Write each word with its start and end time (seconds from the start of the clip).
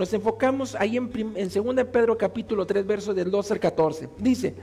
nos 0.00 0.14
enfocamos 0.14 0.74
ahí 0.76 0.96
en, 0.96 1.10
en 1.36 1.50
2 1.50 1.84
Pedro 1.92 2.16
capítulo 2.16 2.66
3, 2.66 2.86
versos 2.86 3.14
del 3.14 3.30
12 3.30 3.52
al 3.52 3.60
14. 3.60 4.08
Dice, 4.16 4.54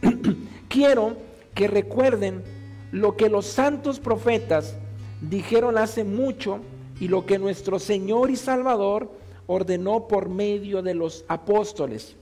quiero 0.68 1.18
que 1.54 1.68
recuerden 1.68 2.42
lo 2.90 3.14
que 3.14 3.28
los 3.28 3.44
santos 3.44 4.00
profetas 4.00 4.78
dijeron 5.20 5.76
hace 5.76 6.02
mucho 6.02 6.60
y 6.98 7.08
lo 7.08 7.26
que 7.26 7.38
nuestro 7.38 7.78
Señor 7.78 8.30
y 8.30 8.36
Salvador 8.36 9.12
ordenó 9.46 10.08
por 10.08 10.30
medio 10.30 10.80
de 10.80 10.94
los 10.94 11.26
apóstoles. 11.28 12.16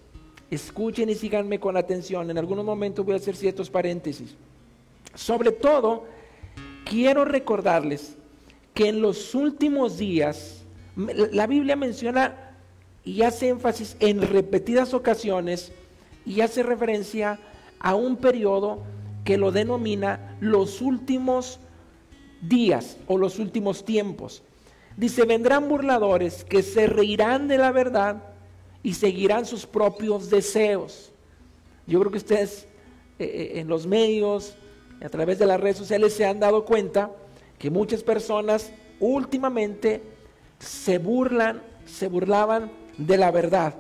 Escuchen 0.50 1.11
y 1.11 1.14
síganme 1.14 1.61
con 1.61 1.77
atención. 1.77 2.29
En 2.29 2.38
algunos 2.38 2.64
momentos 2.64 3.04
voy 3.04 3.14
a 3.14 3.18
hacer 3.18 3.36
ciertos 3.36 3.70
paréntesis. 3.70 4.34
Sobre 5.14 5.52
todo, 5.52 6.06
quiero 6.84 7.25
recordarles 7.25 8.16
que 8.75 8.88
en 8.88 9.00
los 9.00 9.36
últimos 9.36 9.96
días, 9.96 10.64
la 10.96 11.46
Biblia 11.46 11.77
menciona 11.77 12.47
y 13.09 13.22
hace 13.22 13.48
énfasis 13.48 13.96
en 14.00 14.20
repetidas 14.20 14.92
ocasiones 14.92 15.73
y 16.27 16.42
hace 16.42 16.62
referencia 16.62 17.41
a 17.80 17.95
un 17.95 18.19
periodo 18.19 18.82
que 19.24 19.38
lo 19.38 19.51
denomina 19.51 20.37
los 20.41 20.82
últimos 20.82 21.59
días 22.42 22.98
o 23.06 23.16
los 23.16 23.38
últimos 23.38 23.87
tiempos. 23.87 24.42
Dice, 24.98 25.24
vendrán 25.24 25.70
burladores 25.70 26.45
que 26.45 26.62
se 26.62 26.87
reirán 26.87 27.48
de 27.48 27.56
la 27.56 27.73
verdad 27.73 28.24
y 28.82 28.92
seguirán 28.92 29.46
sus 29.46 29.65
propios 29.65 30.29
deseos. 30.29 31.10
Yo 31.87 32.01
creo 32.01 32.12
que 32.12 32.18
ustedes 32.18 32.66
eh, 33.18 33.24
eh, 33.24 33.60
en 33.60 33.68
los 33.68 33.87
medios, 33.87 34.54
a 35.02 35.09
través 35.09 35.38
de 35.38 35.46
las 35.46 35.59
redes 35.59 35.79
sociales, 35.79 36.12
se 36.12 36.27
han 36.27 36.40
dado 36.40 36.66
cuenta 36.66 37.10
que 37.59 37.70
muchas 37.70 38.02
personas 38.02 38.70
últimamente 39.01 40.02
se 40.59 40.98
burlan, 40.98 41.62
se 41.87 42.09
burlaban 42.09 42.70
de 42.98 43.16
la 43.16 43.30
verdad. 43.30 43.75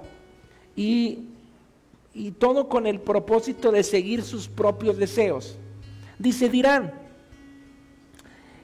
Y, 0.74 1.26
y 2.14 2.30
todo 2.30 2.68
con 2.68 2.86
el 2.86 3.00
propósito 3.00 3.70
de 3.70 3.82
seguir 3.82 4.22
sus 4.22 4.48
propios 4.48 4.96
deseos. 4.96 5.58
Dice, 6.18 6.48
dirán, 6.48 6.94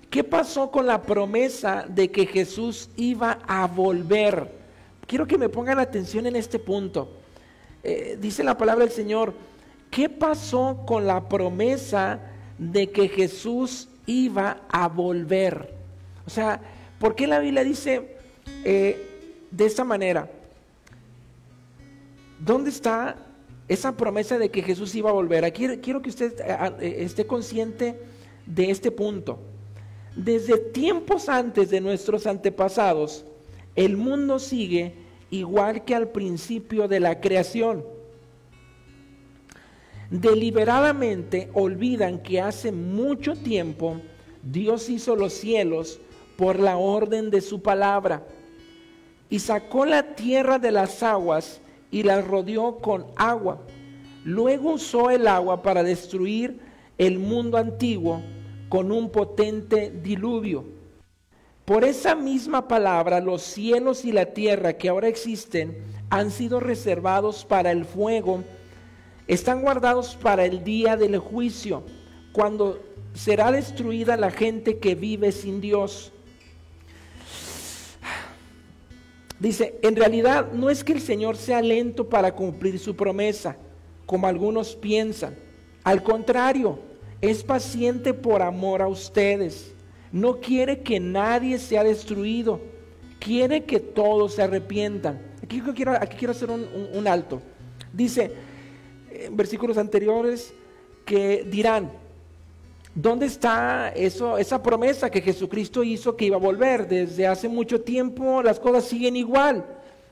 ¿qué 0.09 0.25
pasó 0.25 0.71
con 0.71 0.87
la 0.87 1.03
promesa 1.03 1.85
de 1.89 2.11
que 2.11 2.27
Jesús 2.27 2.89
iba 2.97 3.41
a 3.47 3.67
volver? 3.67 4.51
Quiero 5.07 5.27
que 5.27 5.37
me 5.37 5.49
pongan 5.49 5.79
atención 5.79 6.27
en 6.27 6.37
este 6.37 6.59
punto. 6.59 7.09
Eh, 7.83 8.17
dice 8.21 8.43
la 8.43 8.57
palabra 8.57 8.85
del 8.85 8.95
Señor, 8.95 9.35
¿qué 9.91 10.09
pasó 10.09 10.83
con 10.87 11.07
la 11.07 11.29
promesa 11.29 12.21
de 12.59 12.91
que 12.91 13.09
Jesús 13.09 13.89
iba 14.07 14.63
a 14.71 14.89
volver? 14.89 15.75
O 16.27 16.31
sea, 16.31 16.61
¿por 16.99 17.15
qué 17.15 17.27
la 17.27 17.41
Biblia 17.41 17.63
dice 17.63 18.17
eh, 18.65 19.47
de 19.51 19.67
esta 19.67 19.85
manera? 19.85 20.31
¿Dónde 22.39 22.71
está 22.71 23.17
esa 23.69 23.97
promesa 23.97 24.39
de 24.39 24.51
que 24.51 24.63
Jesús 24.63 24.95
iba 24.95 25.11
a 25.11 25.15
volver? 25.15 25.45
Aquí 25.45 25.67
quiero 25.79 26.03
que 26.03 26.11
usted 26.11 26.35
eh, 26.41 26.97
esté 27.01 27.27
consciente 27.27 27.99
de 28.47 28.71
este 28.71 28.91
punto. 28.91 29.39
Desde 30.17 30.59
tiempos 30.59 31.29
antes 31.29 31.71
de 31.71 31.81
nuestros 31.81 32.27
antepasados, 32.27 33.25
el 33.75 33.97
mundo 33.97 34.39
sigue 34.39 34.95
igual 35.31 35.85
que 35.85 35.95
al 35.95 36.09
principio 36.09 36.87
de 36.87 37.01
la 37.01 37.21
creación. 37.21 37.85
Deliberadamente 40.11 41.51
olvidan 41.55 42.23
que 42.23 42.41
hace 42.41 42.71
mucho 42.71 43.35
tiempo 43.35 44.01
Dios 44.43 44.89
hizo 44.89 45.17
los 45.17 45.33
cielos 45.33 45.99
por 46.37 46.61
la 46.61 46.77
orden 46.77 47.31
de 47.31 47.41
su 47.41 47.63
palabra 47.63 48.25
y 49.31 49.39
sacó 49.39 49.87
la 49.87 50.15
tierra 50.15 50.59
de 50.59 50.71
las 50.71 51.03
aguas 51.03 51.61
y 51.91 52.03
la 52.03 52.21
rodeó 52.21 52.79
con 52.79 53.07
agua. 53.17 53.61
Luego 54.25 54.73
usó 54.73 55.11
el 55.11 55.27
agua 55.27 55.63
para 55.63 55.83
destruir 55.83 56.61
el 56.99 57.19
mundo 57.19 57.59
antiguo 57.59 58.23
con 58.69 58.91
un 58.91 59.11
potente 59.11 59.91
diluvio. 60.03 60.65
Por 61.65 61.85
esa 61.85 62.15
misma 62.15 62.69
palabra, 62.69 63.21
los 63.21 63.43
cielos 63.43 64.05
y 64.05 64.13
la 64.13 64.27
tierra 64.27 64.75
que 64.75 64.89
ahora 64.89 65.09
existen 65.09 65.79
han 66.11 66.31
sido 66.31 66.61
reservados 66.61 67.45
para 67.45 67.71
el 67.71 67.85
fuego, 67.85 68.45
están 69.27 69.63
guardados 69.63 70.17
para 70.17 70.45
el 70.45 70.63
día 70.63 70.97
del 70.97 71.19
juicio, 71.19 71.83
cuando 72.33 72.81
será 73.15 73.51
destruida 73.51 74.17
la 74.17 74.31
gente 74.31 74.79
que 74.79 74.95
vive 74.95 75.33
sin 75.33 75.61
Dios. 75.61 76.13
Dice, 79.39 79.79
en 79.83 79.97
realidad 79.97 80.53
no 80.53 80.71
es 80.71 80.85
que 80.85 80.93
el 80.93 81.01
Señor 81.01 81.37
sea 81.37 81.61
lento 81.61 82.09
para 82.09 82.35
cumplir 82.35 82.79
su 82.79 82.95
promesa, 82.95 83.57
como 84.07 84.27
algunos 84.27 84.77
piensan. 84.77 85.37
Al 85.83 86.03
contrario, 86.03 86.79
es 87.21 87.43
paciente 87.43 88.15
por 88.15 88.43
amor 88.43 88.81
a 88.81 88.89
ustedes 88.89 89.75
no 90.15 90.41
quiere 90.41 90.79
que 90.79 91.01
nadie 91.01 91.59
sea 91.59 91.83
destruido, 91.83 92.61
quiere 93.19 93.65
que 93.65 93.81
todos 93.81 94.35
se 94.35 94.43
arrepientan. 94.43 95.21
Aquí 95.43 95.61
quiero, 95.75 95.91
aquí 95.91 96.17
quiero 96.17 96.31
hacer 96.31 96.51
un, 96.51 97.09
alto. 97.09 97.43
Dice 97.93 98.31
en 99.11 99.37
versículos 99.37 99.77
anteriores 99.77 100.55
que 101.05 101.45
dirán, 101.51 101.91
¿Dónde 102.95 103.27
está 103.27 103.89
eso, 103.89 104.39
esa 104.39 104.63
promesa 104.63 105.11
que 105.11 105.21
Jesucristo 105.21 105.83
hizo 105.83 106.17
que 106.17 106.27
iba 106.27 106.37
a 106.37 106.41
volver? 106.41 106.87
Desde 106.87 107.27
hace 107.27 107.49
mucho 107.49 107.81
tiempo 107.81 108.41
las 108.41 108.61
cosas 108.61 108.85
siguen 108.85 109.17
igual. 109.17 109.65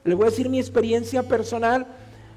Le 0.02 0.14
voy 0.14 0.26
a 0.26 0.30
decir 0.30 0.48
mi 0.48 0.58
experiencia 0.58 1.22
personal. 1.22 1.86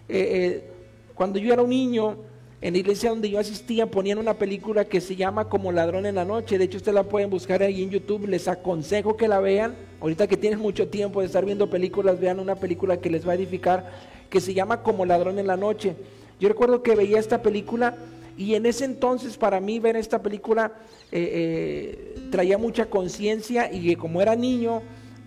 Eh, 0.07 0.29
eh, 0.31 0.71
cuando 1.15 1.39
yo 1.39 1.51
era 1.51 1.63
un 1.63 1.71
niño, 1.71 2.17
en 2.61 2.73
la 2.73 2.79
iglesia 2.79 3.09
donde 3.09 3.29
yo 3.29 3.39
asistía 3.39 3.89
ponían 3.89 4.19
una 4.19 4.35
película 4.35 4.85
que 4.85 5.01
se 5.01 5.15
llama 5.15 5.49
Como 5.49 5.71
ladrón 5.71 6.05
en 6.05 6.13
la 6.13 6.25
noche. 6.25 6.59
De 6.59 6.65
hecho, 6.65 6.77
ustedes 6.77 6.93
la 6.93 7.03
pueden 7.03 7.31
buscar 7.31 7.63
ahí 7.63 7.81
en 7.81 7.89
YouTube. 7.89 8.27
Les 8.27 8.47
aconsejo 8.47 9.17
que 9.17 9.27
la 9.27 9.39
vean. 9.39 9.75
Ahorita 9.99 10.27
que 10.27 10.37
tienen 10.37 10.59
mucho 10.59 10.87
tiempo 10.89 11.21
de 11.21 11.25
estar 11.25 11.43
viendo 11.43 11.71
películas, 11.71 12.19
vean 12.19 12.39
una 12.39 12.55
película 12.55 12.97
que 12.97 13.09
les 13.09 13.27
va 13.27 13.31
a 13.31 13.35
edificar, 13.35 13.91
que 14.29 14.41
se 14.41 14.53
llama 14.53 14.83
Como 14.83 15.05
ladrón 15.05 15.39
en 15.39 15.47
la 15.47 15.57
noche. 15.57 15.95
Yo 16.39 16.49
recuerdo 16.49 16.83
que 16.83 16.95
veía 16.95 17.17
esta 17.17 17.41
película 17.41 17.97
y 18.37 18.55
en 18.55 18.65
ese 18.65 18.85
entonces 18.85 19.37
para 19.37 19.59
mí 19.59 19.79
ver 19.79 19.95
esta 19.95 20.21
película 20.21 20.73
eh, 21.11 21.29
eh, 21.33 22.15
traía 22.31 22.57
mucha 22.57 22.85
conciencia 22.87 23.71
y 23.71 23.95
como 23.95 24.21
era 24.21 24.35
niño, 24.35 24.81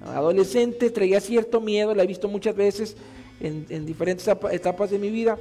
adolescente, 0.04 0.90
traía 0.90 1.20
cierto 1.20 1.60
miedo, 1.60 1.94
la 1.94 2.02
he 2.02 2.06
visto 2.06 2.28
muchas 2.28 2.54
veces 2.54 2.96
en 3.40 3.86
diferentes 3.86 4.28
etapas 4.50 4.90
de 4.90 4.98
mi 4.98 5.10
vida 5.10 5.38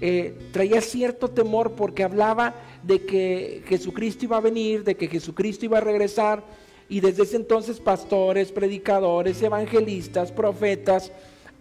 eh, 0.00 0.50
traía 0.52 0.80
cierto 0.80 1.28
temor 1.28 1.72
porque 1.72 2.04
hablaba 2.04 2.54
de 2.84 3.04
que 3.04 3.64
Jesucristo 3.66 4.26
iba 4.26 4.36
a 4.36 4.40
venir, 4.40 4.84
de 4.84 4.96
que 4.96 5.08
Jesucristo 5.08 5.64
iba 5.64 5.78
a 5.78 5.80
regresar, 5.80 6.44
y 6.88 7.00
desde 7.00 7.24
ese 7.24 7.36
entonces 7.36 7.80
pastores, 7.80 8.52
predicadores, 8.52 9.42
evangelistas, 9.42 10.30
profetas 10.30 11.10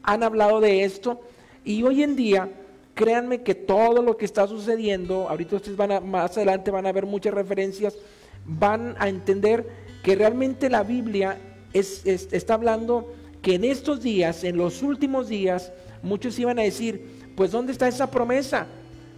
han 0.04 0.24
hablado 0.24 0.62
de 0.62 0.84
esto, 0.84 1.20
y 1.66 1.82
hoy 1.82 2.04
en 2.04 2.16
día, 2.16 2.50
créanme 2.98 3.44
que 3.44 3.54
todo 3.54 4.02
lo 4.02 4.18
que 4.18 4.26
está 4.26 4.48
sucediendo, 4.48 5.30
ahorita 5.30 5.58
ustedes 5.58 5.78
van 5.78 5.92
a, 5.92 6.00
más 6.00 6.36
adelante 6.36 6.72
van 6.72 6.88
a 6.88 6.92
ver 6.92 7.06
muchas 7.06 7.32
referencias, 7.32 7.96
van 8.44 8.96
a 8.98 9.08
entender 9.08 9.70
que 10.04 10.16
realmente 10.16 10.68
la 10.68 10.82
Biblia 10.82 11.38
está 11.74 12.56
hablando 12.56 13.14
que 13.44 13.54
en 13.54 13.66
estos 13.66 14.02
días, 14.02 14.44
en 14.44 14.58
los 14.58 14.82
últimos 14.82 15.30
días, 15.30 15.72
muchos 16.02 16.40
iban 16.40 16.58
a 16.58 16.64
decir, 16.64 17.32
pues 17.36 17.52
¿dónde 17.52 17.72
está 17.72 17.88
esa 17.88 18.10
promesa? 18.10 18.66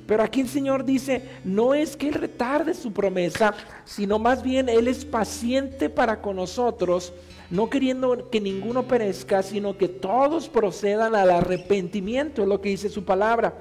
Pero 0.09 0.23
aquí 0.23 0.41
el 0.41 0.47
Señor 0.47 0.85
dice, 0.85 1.21
no 1.43 1.75
es 1.75 1.95
que 1.95 2.07
Él 2.07 2.15
retarde 2.15 2.73
su 2.73 2.91
promesa, 2.91 3.53
sino 3.85 4.17
más 4.17 4.41
bien 4.41 4.67
Él 4.67 4.87
es 4.87 5.05
paciente 5.05 5.87
para 5.87 6.19
con 6.19 6.37
nosotros, 6.37 7.13
no 7.51 7.69
queriendo 7.69 8.27
que 8.31 8.41
ninguno 8.41 8.87
perezca, 8.87 9.43
sino 9.43 9.77
que 9.77 9.87
todos 9.87 10.49
procedan 10.49 11.13
al 11.13 11.29
arrepentimiento, 11.29 12.41
es 12.41 12.47
lo 12.47 12.59
que 12.59 12.69
dice 12.69 12.89
su 12.89 13.06
palabra. 13.06 13.53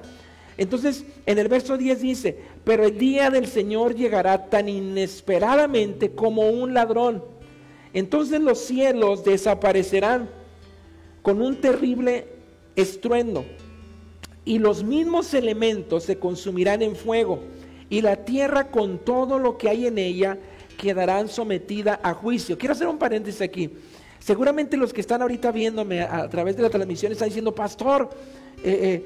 Entonces, 0.57 1.05
en 1.27 1.37
el 1.37 1.49
verso 1.49 1.77
10 1.77 2.01
dice, 2.01 2.39
pero 2.63 2.83
el 2.83 2.97
día 2.97 3.29
del 3.29 3.45
Señor 3.45 3.93
llegará 3.93 4.49
tan 4.49 4.67
inesperadamente 4.69 6.15
como 6.15 6.49
un 6.49 6.73
ladrón. 6.73 7.23
Entonces 7.93 8.41
los 8.41 8.57
cielos 8.57 9.23
desaparecerán 9.23 10.27
con 11.21 11.43
un 11.43 11.61
terrible 11.61 12.25
estruendo 12.75 13.45
y 14.45 14.59
los 14.59 14.83
mismos 14.83 15.33
elementos 15.33 16.03
se 16.03 16.17
consumirán 16.17 16.81
en 16.81 16.95
fuego, 16.95 17.39
y 17.89 18.01
la 18.01 18.17
tierra 18.17 18.69
con 18.69 18.99
todo 18.99 19.39
lo 19.39 19.57
que 19.57 19.69
hay 19.69 19.87
en 19.87 19.97
ella 19.97 20.37
quedarán 20.77 21.27
sometida 21.27 21.99
a 22.03 22.13
juicio. 22.13 22.57
Quiero 22.57 22.73
hacer 22.73 22.87
un 22.87 22.97
paréntesis 22.97 23.41
aquí. 23.41 23.69
Seguramente 24.19 24.77
los 24.77 24.93
que 24.93 25.01
están 25.01 25.21
ahorita 25.21 25.51
viéndome 25.51 26.01
a, 26.01 26.29
través 26.29 26.55
de 26.55 26.63
la 26.63 26.69
transmisión 26.69 27.11
están 27.11 27.29
diciendo, 27.29 27.55
pastor, 27.55 28.09
eh, 28.63 28.79
eh, 28.81 29.05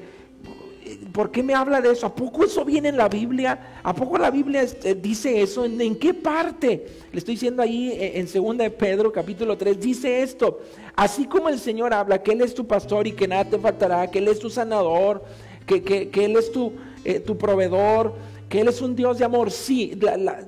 ¿por 1.12 1.30
qué 1.30 1.42
me 1.42 1.54
habla 1.54 1.80
de 1.80 1.92
eso? 1.92 2.06
¿A 2.06 2.14
poco 2.14 2.44
eso 2.44 2.64
viene 2.64 2.88
en 2.88 2.96
la 2.96 3.08
Biblia? 3.08 3.80
¿A 3.82 3.94
poco 3.94 4.18
la 4.18 4.30
Biblia 4.30 4.62
este, 4.62 4.94
dice 4.94 5.40
eso? 5.40 5.64
¿En, 5.64 5.96
qué 5.96 6.12
parte? 6.12 6.86
Le 7.12 7.18
estoy 7.18 7.34
diciendo 7.34 7.62
ahí 7.62 7.90
eh, 7.92 8.18
en 8.18 8.26
2 8.26 8.58
de 8.58 8.70
Pedro 8.70 9.12
capítulo 9.12 9.56
3, 9.56 9.80
dice 9.80 10.22
esto, 10.22 10.60
así 10.94 11.26
como 11.26 11.48
el 11.48 11.58
Señor 11.58 11.94
habla 11.94 12.22
que 12.22 12.32
Él 12.32 12.42
es 12.42 12.54
tu 12.54 12.66
pastor 12.66 13.06
y 13.06 13.12
que 13.12 13.28
nada 13.28 13.44
te 13.44 13.58
faltará, 13.58 14.10
que 14.10 14.18
Él 14.18 14.28
es 14.28 14.38
tu 14.38 14.50
sanador, 14.50 15.24
que, 15.66 16.10
Él 16.12 16.36
es 16.36 16.52
tu, 16.52 16.72
eh, 17.04 17.20
tu 17.20 17.38
proveedor, 17.38 18.14
que 18.48 18.60
Él 18.60 18.68
es 18.68 18.80
un 18.82 18.94
Dios 18.94 19.18
de 19.18 19.24
amor. 19.24 19.50
Sí, 19.50 19.98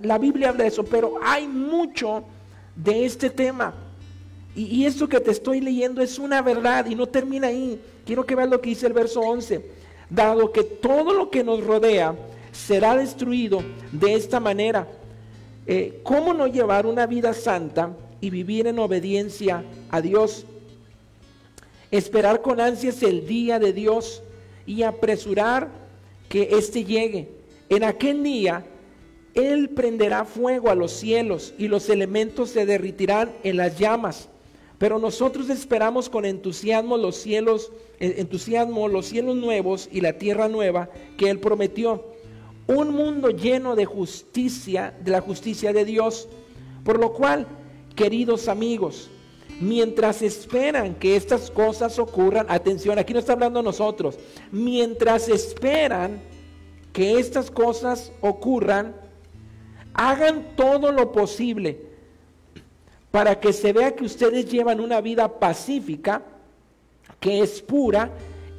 la, 0.03 0.19
Biblia 0.19 0.51
habla 0.51 0.65
de 0.65 0.69
eso, 0.69 0.85
pero 0.85 1.15
hay 1.23 1.47
mucho 1.49 2.25
de 2.75 3.07
este 3.07 3.31
tema. 3.31 3.75
Y, 4.55 4.65
y, 4.65 4.87
esto 4.87 5.07
que 5.09 5.21
te 5.21 5.31
estoy 5.31 5.61
leyendo 5.61 6.01
es 6.01 6.19
una 6.19 6.41
verdad 6.41 6.87
y 6.87 6.95
no 6.95 7.07
termina 7.07 7.49
ahí. 7.49 7.79
Quiero 8.07 8.25
que 8.25 8.35
veas 8.35 8.49
lo 8.49 8.61
que 8.61 8.71
dice 8.71 8.87
el 8.87 8.95
verso 8.95 9.21
11. 9.21 9.76
Dado 10.09 10.53
que 10.53 10.63
todo 10.63 11.13
lo 11.13 11.31
que 11.31 11.43
nos 11.43 11.65
rodea 11.65 12.15
será 12.53 12.97
destruido 12.97 13.63
de 13.93 14.15
esta 14.15 14.41
manera, 14.41 14.87
eh, 15.67 16.01
¿cómo 16.03 16.33
no 16.33 16.47
llevar 16.47 16.87
una 16.87 17.07
vida 17.07 17.35
santa 17.35 17.91
y 18.21 18.31
vivir 18.31 18.67
en 18.67 18.79
obediencia 18.79 19.65
a 19.91 20.01
Dios? 20.01 20.47
Esperar 21.91 22.41
con 22.41 22.61
ansias 22.61 23.03
el 23.03 23.27
día 23.27 23.59
de 23.59 23.73
Dios 23.73 24.23
y 24.65 24.83
apresurar 24.83 25.69
que 26.29 26.51
éste 26.53 26.85
llegue. 26.85 27.29
En 27.69 27.85
aquel 27.85 28.23
día 28.23 28.65
Él 29.35 29.71
prenderá 29.71 30.25
fuego 30.25 30.71
a 30.71 30.75
los 30.75 30.93
cielos 30.93 31.53
y 31.59 31.69
los 31.69 31.89
elementos 31.89 32.51
se 32.51 32.65
derritirán 32.65 33.33
en 33.43 33.57
las 33.57 33.79
llamas. 33.79 34.29
Pero 34.79 34.99
nosotros 34.99 35.49
esperamos 35.49 36.11
con 36.11 36.25
entusiasmo 36.25 36.97
los 36.99 37.17
cielos, 37.17 37.73
entusiasmo 37.99 38.89
los 38.89 39.07
cielos 39.07 39.37
nuevos 39.37 39.89
y 39.91 40.03
la 40.03 40.19
tierra 40.19 40.49
nueva 40.49 40.91
que 41.17 41.31
Él 41.31 41.39
prometió. 41.41 42.05
Un 42.67 42.91
mundo 42.91 43.31
lleno 43.31 43.75
de 43.75 43.87
justicia, 43.87 44.95
de 45.03 45.13
la 45.13 45.21
justicia 45.21 45.73
de 45.73 45.85
Dios. 45.85 46.29
Por 46.85 47.01
lo 47.01 47.13
cual, 47.15 47.47
queridos 47.95 48.49
amigos, 48.49 49.09
mientras 49.61 50.21
esperan 50.21 50.95
que 50.97 51.17
estas 51.17 51.51
cosas 51.51 51.99
ocurran, 51.99 52.47
atención, 52.51 52.99
aquí 52.99 53.15
no 53.15 53.21
está 53.21 53.33
hablando 53.33 53.63
nosotros, 53.63 54.19
mientras 54.53 55.29
esperan 55.29 56.21
que 56.93 57.19
estas 57.19 57.51
cosas 57.51 58.13
ocurran, 58.21 58.95
hagan 59.95 60.55
todo 60.57 60.93
lo 60.93 61.13
posible 61.13 61.86
para 63.17 63.41
que 63.41 63.55
se 63.55 63.73
vea 63.73 63.97
que 63.97 64.05
ustedes 64.05 64.45
llevan 64.53 64.79
una 64.79 65.01
vida 65.01 65.41
pacífica, 65.41 66.21
que 67.19 67.41
es 67.41 67.63
pura 67.63 68.11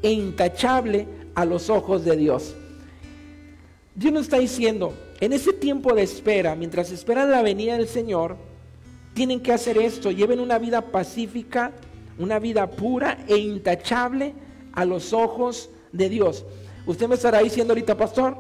e 0.02 0.10
intachable 0.10 1.06
a 1.36 1.46
los 1.46 1.70
ojos 1.70 2.04
de 2.04 2.18
Dios. 2.18 2.56
Dios 3.94 4.12
nos 4.12 4.24
está 4.24 4.40
diciendo, 4.40 4.96
en 5.20 5.32
ese 5.32 5.54
tiempo 5.54 5.94
de 5.94 6.02
espera, 6.02 6.56
mientras 6.56 6.90
esperan 6.90 7.30
la 7.30 7.44
venida 7.44 7.78
del 7.78 7.88
Señor, 7.88 8.36
tienen 9.14 9.42
que 9.42 9.54
hacer 9.54 9.78
esto, 9.78 10.10
lleven 10.10 10.40
una 10.40 10.58
vida 10.58 10.82
pacífica, 10.82 11.72
una 12.18 12.40
vida 12.40 12.66
pura 12.66 13.20
e 13.28 13.38
intachable 13.38 14.34
a 14.74 14.86
los 14.86 15.14
ojos 15.14 15.70
de 15.92 16.10
Dios. 16.10 16.48
Usted 16.88 17.08
me 17.08 17.14
estará 17.14 17.44
diciendo 17.44 17.74
ahorita, 17.74 17.96
pastor, 17.96 18.36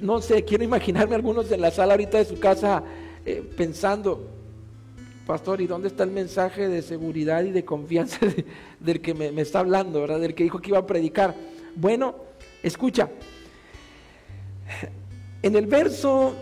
no 0.00 0.22
sé, 0.22 0.44
quiero 0.44 0.62
imaginarme 0.62 1.16
algunos 1.16 1.50
de 1.50 1.56
la 1.56 1.72
sala 1.72 1.94
ahorita 1.94 2.18
de 2.18 2.24
su 2.24 2.38
casa 2.38 2.84
eh, 3.26 3.42
pensando, 3.56 4.38
pastor, 5.30 5.60
¿y 5.60 5.68
dónde 5.68 5.86
está 5.86 6.02
el 6.02 6.10
mensaje 6.10 6.66
de 6.66 6.82
seguridad 6.82 7.44
y 7.44 7.52
de 7.52 7.64
confianza 7.64 8.18
del 8.80 9.00
que 9.00 9.14
me, 9.14 9.40
está 9.40 9.60
hablando, 9.60 10.00
¿verdad? 10.00 10.18
Del 10.18 10.34
que 10.34 10.42
dijo 10.42 10.58
que 10.58 10.70
iba 10.70 10.78
a 10.78 10.86
predicar. 10.86 11.36
Bueno, 11.76 12.16
escucha, 12.64 13.08
en 15.40 15.54
el 15.54 15.66
verso, 15.68 16.34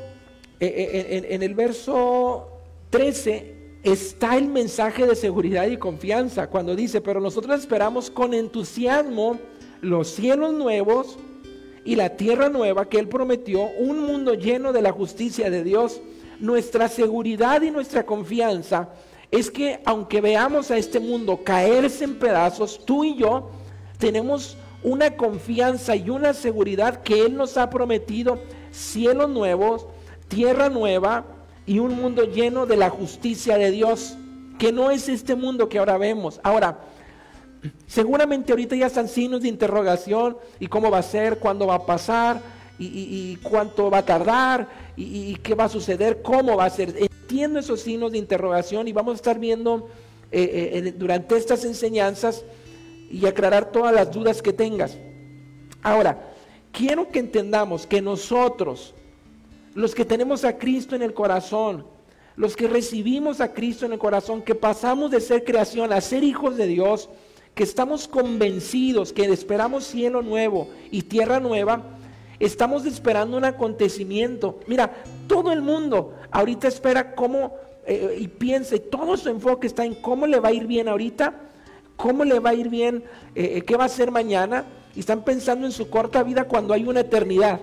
eh, 0.59 1.07
eh, 1.11 1.27
en 1.29 1.43
el 1.43 1.55
verso 1.55 2.49
13 2.89 3.57
está 3.83 4.39
el 4.39 4.49
mensaje 4.49 5.07
de 5.07 5.17
seguridad 5.17 5.67
y 5.67 5.77
confianza 5.77 6.47
cuando 6.47 6.75
dice, 6.75 7.03
pero 7.03 7.21
nosotros 7.21 7.61
esperamos 7.61 8.11
con 8.11 8.33
entusiasmo 8.33 9.39
los 9.83 10.09
cielos 10.09 10.55
nuevos 10.55 11.19
y 11.85 11.95
la 11.97 12.17
tierra 12.17 12.49
nueva 12.49 12.89
que 12.89 12.99
Él 12.99 13.09
prometió, 13.09 13.65
un 13.65 14.01
mundo 14.07 14.33
lleno 14.33 14.73
de 14.73 14.81
la 14.81 14.93
justicia 14.93 15.51
de 15.51 15.63
Dios. 15.63 16.01
Nuestra 16.41 16.89
seguridad 16.89 17.63
y 17.63 17.71
nuestra 17.71 18.07
confianza 18.07 18.91
es 19.31 19.51
que 19.51 19.81
aunque 19.85 20.21
veamos 20.21 20.71
a 20.71 20.77
este 20.77 21.01
mundo 21.01 21.41
caerse 21.45 22.05
en 22.05 22.19
pedazos, 22.19 22.85
tú 22.85 23.05
y 23.05 23.17
yo 23.17 23.51
tenemos 23.99 24.57
una 24.83 25.17
confianza 25.17 25.97
y 25.97 26.09
una 26.11 26.33
seguridad 26.35 27.03
que 27.03 27.27
Él 27.27 27.37
nos 27.37 27.57
ha 27.57 27.69
prometido 27.69 28.39
cielos 28.71 29.29
nuevos, 29.29 29.87
tierra 30.29 30.69
nueva 30.69 31.25
y 31.67 31.81
un 31.81 31.97
mundo 32.01 32.25
lleno 32.25 32.67
de 32.67 32.77
la 32.77 32.89
justicia 32.89 33.59
de 33.59 33.71
Dios, 33.71 34.17
que 34.59 34.73
no 34.73 34.91
es 34.91 35.09
este 35.09 35.35
mundo 35.35 35.69
que 35.69 35.79
ahora 35.79 35.99
vemos. 35.99 36.41
Ahora, 36.43 36.79
Seguramente 37.87 38.53
ahorita 38.53 38.77
ya 38.77 38.87
están 38.87 39.09
signos 39.09 39.43
de 39.43 39.49
interrogación 39.49 40.37
y 40.61 40.69
cómo 40.69 40.91
va 40.91 40.99
a 40.99 41.03
ser, 41.03 41.39
cuándo 41.39 41.67
va 41.67 41.75
a 41.75 41.87
pasar 41.87 42.41
y, 42.79 43.37
cuánto 43.43 43.91
va 43.91 43.99
a 43.99 44.05
tardar 44.05 44.69
y, 44.97 45.35
qué 45.37 45.55
va 45.55 45.65
a 45.65 45.69
suceder, 45.69 46.23
cómo 46.23 46.57
va 46.57 46.67
a 46.67 46.71
ser. 46.71 46.95
Entiendo 46.99 47.59
esos 47.59 47.81
signos 47.81 48.13
de 48.13 48.19
interrogación 48.19 48.89
y 48.89 48.93
vamos 48.93 49.13
a 49.13 49.17
estar 49.17 49.39
viendo 49.39 49.89
eh, 50.31 50.71
eh, 50.75 50.95
durante 50.97 51.37
estas 51.37 51.65
enseñanzas 51.65 52.45
y 53.11 53.27
aclarar 53.27 53.73
todas 53.73 53.95
las 53.95 54.11
dudas 54.11 54.43
que 54.43 54.53
tengas. 54.53 54.97
Ahora, 55.83 56.33
quiero 56.73 57.09
que 57.09 57.19
entendamos 57.19 57.87
que 57.87 58.01
nosotros, 58.01 58.95
los 59.75 59.95
que 59.95 60.05
tenemos 60.05 60.45
a 60.45 60.59
Cristo 60.59 60.95
en 60.95 61.03
el 61.03 61.15
corazón, 61.15 61.87
los 62.37 62.55
que 62.55 62.69
recibimos 62.69 63.41
a 63.41 63.53
Cristo 63.53 63.87
en 63.87 63.93
el 63.93 63.99
corazón, 63.99 64.43
que 64.43 64.55
pasamos 64.55 65.11
de 65.11 65.21
ser 65.21 65.45
creación 65.45 65.93
a 65.93 66.01
ser 66.01 66.23
hijos 66.23 66.57
de 66.57 66.67
Dios, 66.67 67.09
que 67.59 67.65
estamos 67.65 68.07
convencidos 68.07 69.13
que 69.13 69.25
esperamos 69.25 69.83
cielo 69.83 70.23
nuevo 70.23 70.69
y 70.93 71.03
tierra 71.03 71.41
nueva, 71.41 71.98
estamos 72.41 72.87
esperando 72.87 73.37
un 73.37 73.45
acontecimiento. 73.45 74.59
Mira, 74.67 74.93
todo 75.27 75.53
el 75.53 75.63
mundo 75.63 76.15
ahorita 76.31 76.69
espera 76.69 77.15
cómo 77.15 77.55
eh, 77.87 78.19
y 78.21 78.29
piensa, 78.29 78.77
y 78.77 78.81
todo 78.81 79.17
su 79.17 79.29
enfoque 79.29 79.67
está 79.67 79.85
en 79.85 79.95
cómo 79.95 80.27
le 80.27 80.41
va 80.41 80.49
a 80.49 80.53
ir 80.53 80.67
bien 80.67 80.89
ahorita, 80.89 81.35
cómo 81.97 82.25
le 82.25 82.39
va 82.39 82.51
a 82.51 82.55
ir 82.55 82.69
bien, 82.69 83.05
eh, 83.35 83.55
eh, 83.57 83.63
qué 83.63 83.77
va 83.77 83.85
a 83.85 83.89
ser 83.89 84.11
mañana, 84.11 84.65
y 84.95 85.01
están 85.01 85.23
pensando 85.23 85.67
en 85.67 85.73
su 85.73 85.89
corta 85.89 86.23
vida 86.23 86.45
cuando 86.45 86.75
hay 86.75 86.85
una 86.85 87.01
eternidad. 87.01 87.61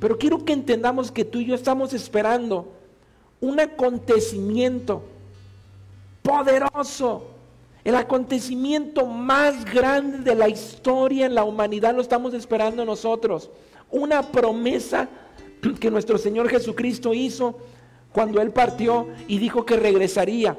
Pero 0.00 0.18
quiero 0.18 0.44
que 0.44 0.52
entendamos 0.52 1.10
que 1.10 1.24
tú 1.24 1.40
y 1.40 1.46
yo 1.46 1.54
estamos 1.54 1.92
esperando 1.92 2.72
un 3.40 3.60
acontecimiento 3.60 5.02
poderoso 6.22 7.34
el 7.84 7.96
acontecimiento 7.96 9.04
más 9.04 9.66
grande 9.66 10.18
de 10.18 10.34
la 10.34 10.48
historia 10.48 11.26
en 11.26 11.34
la 11.34 11.44
humanidad 11.44 11.94
lo 11.94 12.00
estamos 12.00 12.32
esperando 12.32 12.82
nosotros. 12.86 13.50
Una 13.90 14.22
promesa 14.30 15.08
que 15.72 15.90
nuestro 15.90 16.18
Señor 16.18 16.48
Jesucristo 16.48 17.14
hizo 17.14 17.58
cuando 18.12 18.40
Él 18.40 18.50
partió 18.50 19.08
y 19.26 19.38
dijo 19.38 19.64
que 19.64 19.76
regresaría. 19.76 20.56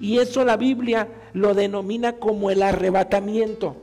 Y 0.00 0.18
eso 0.18 0.44
la 0.44 0.56
Biblia 0.56 1.08
lo 1.32 1.54
denomina 1.54 2.14
como 2.16 2.50
el 2.50 2.62
arrebatamiento. 2.62 3.76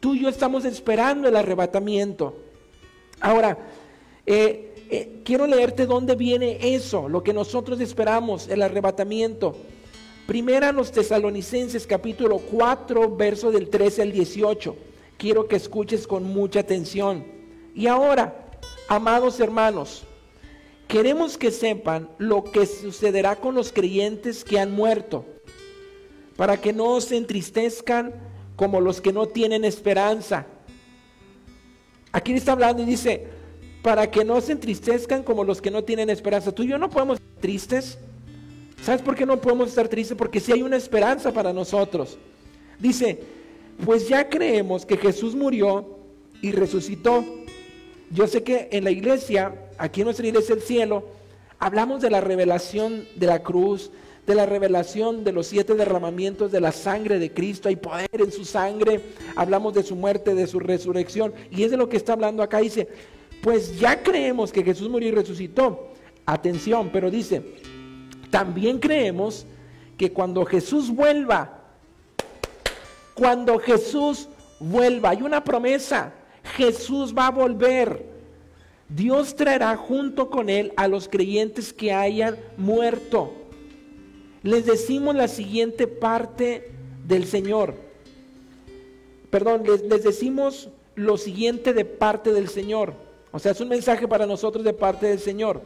Tú 0.00 0.14
y 0.14 0.20
yo 0.20 0.28
estamos 0.28 0.64
esperando 0.64 1.28
el 1.28 1.36
arrebatamiento. 1.36 2.36
Ahora, 3.20 3.58
eh, 4.26 4.74
eh, 4.90 5.20
quiero 5.24 5.46
leerte 5.46 5.86
dónde 5.86 6.14
viene 6.14 6.58
eso, 6.74 7.08
lo 7.08 7.22
que 7.22 7.32
nosotros 7.32 7.80
esperamos, 7.80 8.48
el 8.48 8.62
arrebatamiento. 8.62 9.56
Primera 10.26 10.72
los 10.72 10.92
tesalonicenses 10.92 11.86
capítulo 11.86 12.38
4, 12.38 13.16
verso 13.16 13.50
del 13.50 13.70
13 13.70 14.02
al 14.02 14.12
18. 14.12 14.76
Quiero 15.16 15.48
que 15.48 15.56
escuches 15.56 16.06
con 16.06 16.24
mucha 16.24 16.60
atención. 16.60 17.37
Y 17.78 17.86
ahora, 17.86 18.34
amados 18.88 19.38
hermanos, 19.38 20.02
queremos 20.88 21.38
que 21.38 21.52
sepan 21.52 22.08
lo 22.18 22.42
que 22.42 22.66
sucederá 22.66 23.36
con 23.36 23.54
los 23.54 23.72
creyentes 23.72 24.42
que 24.42 24.58
han 24.58 24.72
muerto, 24.72 25.24
para 26.36 26.60
que 26.60 26.72
no 26.72 27.00
se 27.00 27.16
entristezcan 27.16 28.12
como 28.56 28.80
los 28.80 29.00
que 29.00 29.12
no 29.12 29.28
tienen 29.28 29.64
esperanza. 29.64 30.44
Aquí 32.10 32.32
está 32.32 32.50
hablando 32.50 32.82
y 32.82 32.86
dice, 32.86 33.28
para 33.80 34.10
que 34.10 34.24
no 34.24 34.40
se 34.40 34.50
entristezcan 34.50 35.22
como 35.22 35.44
los 35.44 35.62
que 35.62 35.70
no 35.70 35.84
tienen 35.84 36.10
esperanza. 36.10 36.50
Tú 36.50 36.64
y 36.64 36.70
yo 36.70 36.78
no 36.78 36.90
podemos 36.90 37.18
ser 37.18 37.40
tristes. 37.40 37.96
¿Sabes 38.82 39.02
por 39.02 39.14
qué 39.14 39.24
no 39.24 39.40
podemos 39.40 39.68
estar 39.68 39.86
tristes? 39.86 40.18
Porque 40.18 40.40
si 40.40 40.50
hay 40.50 40.62
una 40.62 40.76
esperanza 40.76 41.32
para 41.32 41.52
nosotros. 41.52 42.18
Dice, 42.80 43.22
pues 43.84 44.08
ya 44.08 44.28
creemos 44.28 44.84
que 44.84 44.96
Jesús 44.96 45.36
murió 45.36 46.00
y 46.42 46.50
resucitó. 46.50 47.24
Yo 48.10 48.26
sé 48.26 48.42
que 48.42 48.68
en 48.72 48.84
la 48.84 48.90
iglesia, 48.90 49.54
aquí 49.76 50.00
en 50.00 50.06
nuestra 50.06 50.26
iglesia 50.26 50.54
del 50.54 50.64
cielo, 50.64 51.04
hablamos 51.58 52.00
de 52.00 52.10
la 52.10 52.20
revelación 52.20 53.06
de 53.16 53.26
la 53.26 53.42
cruz, 53.42 53.90
de 54.26 54.34
la 54.34 54.46
revelación 54.46 55.24
de 55.24 55.32
los 55.32 55.46
siete 55.46 55.74
derramamientos 55.74 56.52
de 56.52 56.60
la 56.60 56.72
sangre 56.72 57.18
de 57.18 57.32
Cristo. 57.32 57.68
Hay 57.68 57.76
poder 57.76 58.08
en 58.12 58.30
su 58.30 58.44
sangre. 58.44 59.00
Hablamos 59.36 59.74
de 59.74 59.82
su 59.82 59.96
muerte, 59.96 60.34
de 60.34 60.46
su 60.46 60.60
resurrección. 60.60 61.32
Y 61.50 61.62
es 61.62 61.70
de 61.70 61.78
lo 61.78 61.88
que 61.88 61.96
está 61.96 62.12
hablando 62.12 62.42
acá. 62.42 62.58
Dice, 62.58 62.88
pues 63.42 63.78
ya 63.78 64.02
creemos 64.02 64.52
que 64.52 64.62
Jesús 64.62 64.88
murió 64.88 65.08
y 65.08 65.12
resucitó. 65.12 65.88
Atención, 66.26 66.90
pero 66.92 67.10
dice, 67.10 67.42
también 68.30 68.78
creemos 68.78 69.46
que 69.96 70.12
cuando 70.12 70.44
Jesús 70.44 70.90
vuelva, 70.90 71.62
cuando 73.14 73.58
Jesús 73.58 74.28
vuelva, 74.60 75.10
hay 75.10 75.22
una 75.22 75.42
promesa, 75.42 76.12
Jesús 76.56 77.14
va 77.16 77.28
a 77.28 77.30
volver. 77.30 78.04
Dios 78.88 79.36
traerá 79.36 79.76
junto 79.76 80.30
con 80.30 80.48
él 80.48 80.72
a 80.76 80.88
los 80.88 81.08
creyentes 81.08 81.72
que 81.72 81.92
hayan 81.92 82.36
muerto. 82.56 83.32
Les 84.42 84.64
decimos 84.64 85.14
la 85.14 85.28
siguiente 85.28 85.86
parte 85.86 86.70
del 87.06 87.26
Señor. 87.26 87.74
Perdón, 89.30 89.64
les, 89.64 90.02
decimos 90.02 90.70
lo 90.94 91.18
siguiente 91.18 91.74
de 91.74 91.84
parte 91.84 92.32
del 92.32 92.48
Señor. 92.48 92.94
O 93.30 93.38
sea, 93.38 93.52
es 93.52 93.60
un 93.60 93.68
mensaje 93.68 94.08
para 94.08 94.26
nosotros 94.26 94.64
de 94.64 94.72
parte 94.72 95.06
del 95.06 95.18
Señor. 95.18 95.60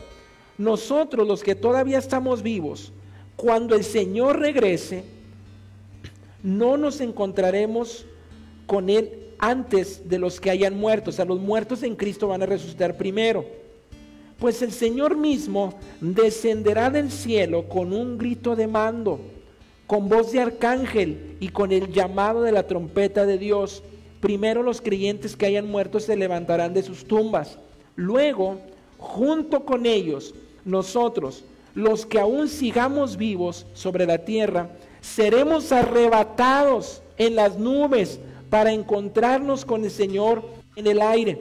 Nosotros 0.59 1.27
los 1.27 1.43
que 1.43 1.55
todavía 1.55 1.99
estamos 1.99 2.43
vivos, 2.43 2.93
cuando 3.37 3.75
el 3.77 3.85
Señor 3.85 4.41
regrese, 4.41 5.05
no 6.43 6.77
nos 6.77 7.01
encontraremos 7.01 8.05
con 8.67 8.91
Él 8.91 9.22
antes 9.43 10.09
de 10.09 10.19
los 10.19 10.41
que 10.41 10.49
hayan 10.51 10.79
muerto. 10.79 11.11
O 11.11 11.13
sea, 11.13 11.27
los 11.27 11.39
muertos 11.39 11.83
en 11.83 11.97
Cristo 11.97 12.29
van 12.29 12.43
a 12.43 12.47
resucitar 12.47 12.97
primero. 12.97 13.45
Pues 14.39 14.63
el 14.63 14.73
Señor 14.73 15.19
mismo 15.19 15.75
descenderá 16.01 16.89
del 16.89 17.11
cielo 17.11 17.69
con 17.69 17.93
un 17.93 18.17
grito 18.17 18.57
de 18.57 18.67
mando, 18.67 19.21
con 19.87 20.09
voz 20.09 20.33
de 20.33 20.41
arcángel 20.41 21.37
y 21.41 21.49
con 21.49 21.73
el 21.73 21.93
llamado 21.93 22.41
de 22.43 22.53
la 22.53 22.67
trompeta 22.67 23.27
de 23.27 23.37
Dios 23.37 23.83
Primero 24.23 24.63
los 24.63 24.81
creyentes 24.81 25.35
que 25.35 25.47
hayan 25.47 25.67
muerto 25.67 25.99
se 25.99 26.17
levantarán 26.17 26.73
de 26.73 26.85
sus 26.85 27.05
tumbas. 27.05 27.59
Luego, 27.97 28.61
junto 28.97 29.65
con 29.65 29.85
ellos, 29.85 30.33
nosotros, 30.65 31.45
los 31.75 32.07
que 32.07 32.21
aún 32.21 32.47
sigamos 32.47 33.17
vivos 33.17 33.67
sobre 33.75 34.07
la 34.07 34.19
tierra, 34.19 34.71
seremos 35.01 35.73
arrebatados 35.73 37.03
en 37.19 37.35
las 37.35 37.59
nubes 37.59 38.21
para 38.53 38.71
encontrarnos 38.71 39.65
con 39.65 39.83
el 39.83 39.91
Señor 39.91 40.45
en 40.77 40.87
el 40.87 41.01
aire. 41.01 41.39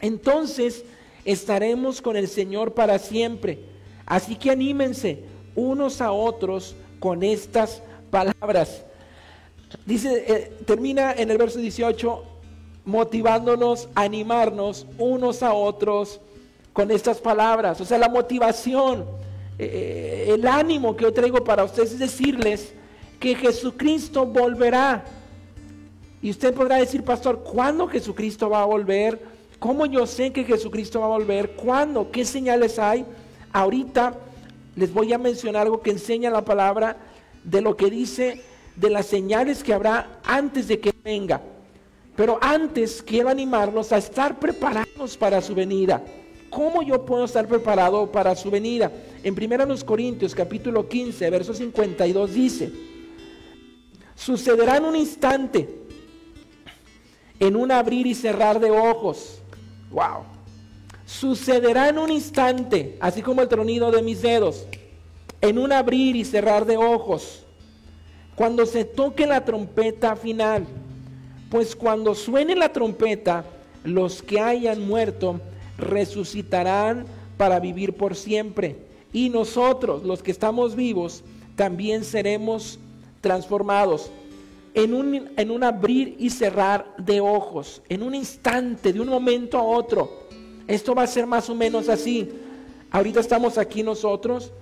Entonces 0.00 0.84
estaremos 1.24 2.00
con 2.00 2.16
el 2.16 2.28
Señor 2.28 2.74
para 2.74 3.00
siempre. 3.00 3.58
Así 4.06 4.36
que 4.36 4.52
anímense 4.52 5.24
unos 5.56 6.00
a 6.00 6.12
otros 6.12 6.76
con 7.00 7.24
estas 7.24 7.82
palabras. 8.12 8.84
Dice, 9.84 10.24
eh, 10.28 10.52
termina 10.64 11.12
en 11.12 11.28
el 11.32 11.38
verso 11.38 11.58
18 11.58 12.22
motivándonos, 12.84 13.88
animarnos 13.96 14.86
unos 14.98 15.42
a 15.42 15.52
otros 15.52 16.20
con 16.72 16.92
estas 16.92 17.18
palabras. 17.18 17.80
O 17.80 17.84
sea, 17.84 17.98
la 17.98 18.08
motivación, 18.08 19.06
eh, 19.58 20.26
el 20.28 20.46
ánimo 20.46 20.94
que 20.94 21.02
yo 21.02 21.12
traigo 21.12 21.42
para 21.42 21.64
ustedes 21.64 21.90
es 21.90 21.98
decirles 21.98 22.74
que 23.18 23.34
Jesucristo 23.34 24.24
volverá. 24.24 25.04
Y 26.22 26.30
usted 26.30 26.54
podrá 26.54 26.76
decir, 26.76 27.02
pastor, 27.02 27.42
¿cuándo 27.42 27.88
Jesucristo 27.88 28.48
va 28.48 28.62
a 28.62 28.66
volver? 28.66 29.20
¿Cómo 29.58 29.86
yo 29.86 30.06
sé 30.06 30.32
que 30.32 30.44
Jesucristo 30.44 31.00
va 31.00 31.06
a 31.06 31.18
volver? 31.18 31.56
¿Cuándo? 31.56 32.10
¿Qué 32.10 32.24
señales 32.24 32.78
hay? 32.78 33.04
Ahorita 33.52 34.14
les 34.76 34.92
voy 34.92 35.12
a 35.12 35.18
mencionar 35.18 35.62
algo 35.62 35.82
que 35.82 35.90
enseña 35.90 36.30
la 36.30 36.44
palabra 36.44 36.96
de 37.44 37.60
lo 37.60 37.76
que 37.76 37.90
dice 37.90 38.40
de 38.76 38.90
las 38.90 39.06
señales 39.06 39.62
que 39.62 39.74
habrá 39.74 40.20
antes 40.24 40.68
de 40.68 40.80
que 40.80 40.94
venga. 41.04 41.42
Pero 42.16 42.38
antes 42.40 43.02
quiero 43.02 43.28
animarnos 43.28 43.92
a 43.92 43.98
estar 43.98 44.38
preparados 44.38 45.16
para 45.16 45.40
su 45.40 45.54
venida. 45.54 46.02
¿Cómo 46.50 46.82
yo 46.82 47.04
puedo 47.04 47.24
estar 47.24 47.48
preparado 47.48 48.12
para 48.12 48.36
su 48.36 48.50
venida? 48.50 48.92
En 49.22 49.34
1 49.34 49.76
Corintios 49.86 50.34
capítulo 50.34 50.88
15, 50.88 51.30
verso 51.30 51.54
52 51.54 52.32
dice, 52.32 52.70
sucederá 54.14 54.76
en 54.76 54.84
un 54.84 54.96
instante, 54.96 55.81
en 57.42 57.56
un 57.56 57.72
abrir 57.72 58.06
y 58.06 58.14
cerrar 58.14 58.60
de 58.60 58.70
ojos. 58.70 59.40
Wow. 59.90 60.22
Sucederá 61.04 61.88
en 61.88 61.98
un 61.98 62.12
instante, 62.12 62.96
así 63.00 63.20
como 63.20 63.42
el 63.42 63.48
tronido 63.48 63.90
de 63.90 64.00
mis 64.00 64.22
dedos, 64.22 64.64
en 65.40 65.58
un 65.58 65.72
abrir 65.72 66.14
y 66.14 66.24
cerrar 66.24 66.64
de 66.64 66.76
ojos 66.76 67.44
cuando 68.36 68.64
se 68.64 68.84
toque 68.84 69.26
la 69.26 69.44
trompeta 69.44 70.14
final. 70.14 70.66
Pues 71.50 71.74
cuando 71.74 72.14
suene 72.14 72.54
la 72.54 72.72
trompeta, 72.72 73.44
los 73.82 74.22
que 74.22 74.40
hayan 74.40 74.86
muerto 74.86 75.40
resucitarán 75.78 77.06
para 77.36 77.58
vivir 77.58 77.94
por 77.94 78.14
siempre. 78.14 78.76
Y 79.12 79.30
nosotros, 79.30 80.04
los 80.04 80.22
que 80.22 80.30
estamos 80.30 80.76
vivos, 80.76 81.24
también 81.56 82.04
seremos 82.04 82.78
transformados 83.20 84.12
en 84.74 84.94
un, 84.94 85.30
en 85.36 85.50
un 85.50 85.64
abrir 85.64 86.16
y 86.18 86.30
cerrar 86.30 86.94
de 86.96 87.20
ojos, 87.20 87.82
en 87.88 88.02
un 88.02 88.14
instante, 88.14 88.92
de 88.92 89.00
un 89.00 89.08
momento 89.08 89.58
a 89.58 89.62
otro. 89.62 90.26
Esto 90.66 90.94
va 90.94 91.02
a 91.02 91.06
ser 91.06 91.26
más 91.26 91.50
o 91.50 91.54
menos 91.54 91.88
así. 91.88 92.30
Ahorita 92.90 93.20
estamos 93.20 93.58
aquí 93.58 93.82
nosotros 93.82 94.52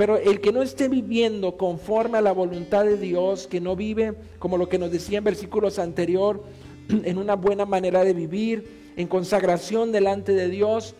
pero 0.00 0.16
el 0.16 0.40
que 0.40 0.50
no 0.50 0.62
esté 0.62 0.88
viviendo 0.88 1.58
conforme 1.58 2.16
a 2.16 2.22
la 2.22 2.32
voluntad 2.32 2.86
de 2.86 2.96
Dios, 2.96 3.46
que 3.46 3.60
no 3.60 3.76
vive 3.76 4.14
como 4.38 4.56
lo 4.56 4.66
que 4.66 4.78
nos 4.78 4.90
decía 4.90 5.18
en 5.18 5.24
versículos 5.24 5.78
anterior, 5.78 6.42
en 6.88 7.18
una 7.18 7.36
buena 7.36 7.66
manera 7.66 8.02
de 8.02 8.14
vivir, 8.14 8.92
en 8.96 9.06
consagración 9.06 9.92
delante 9.92 10.32
de 10.32 10.48
Dios, 10.48 10.94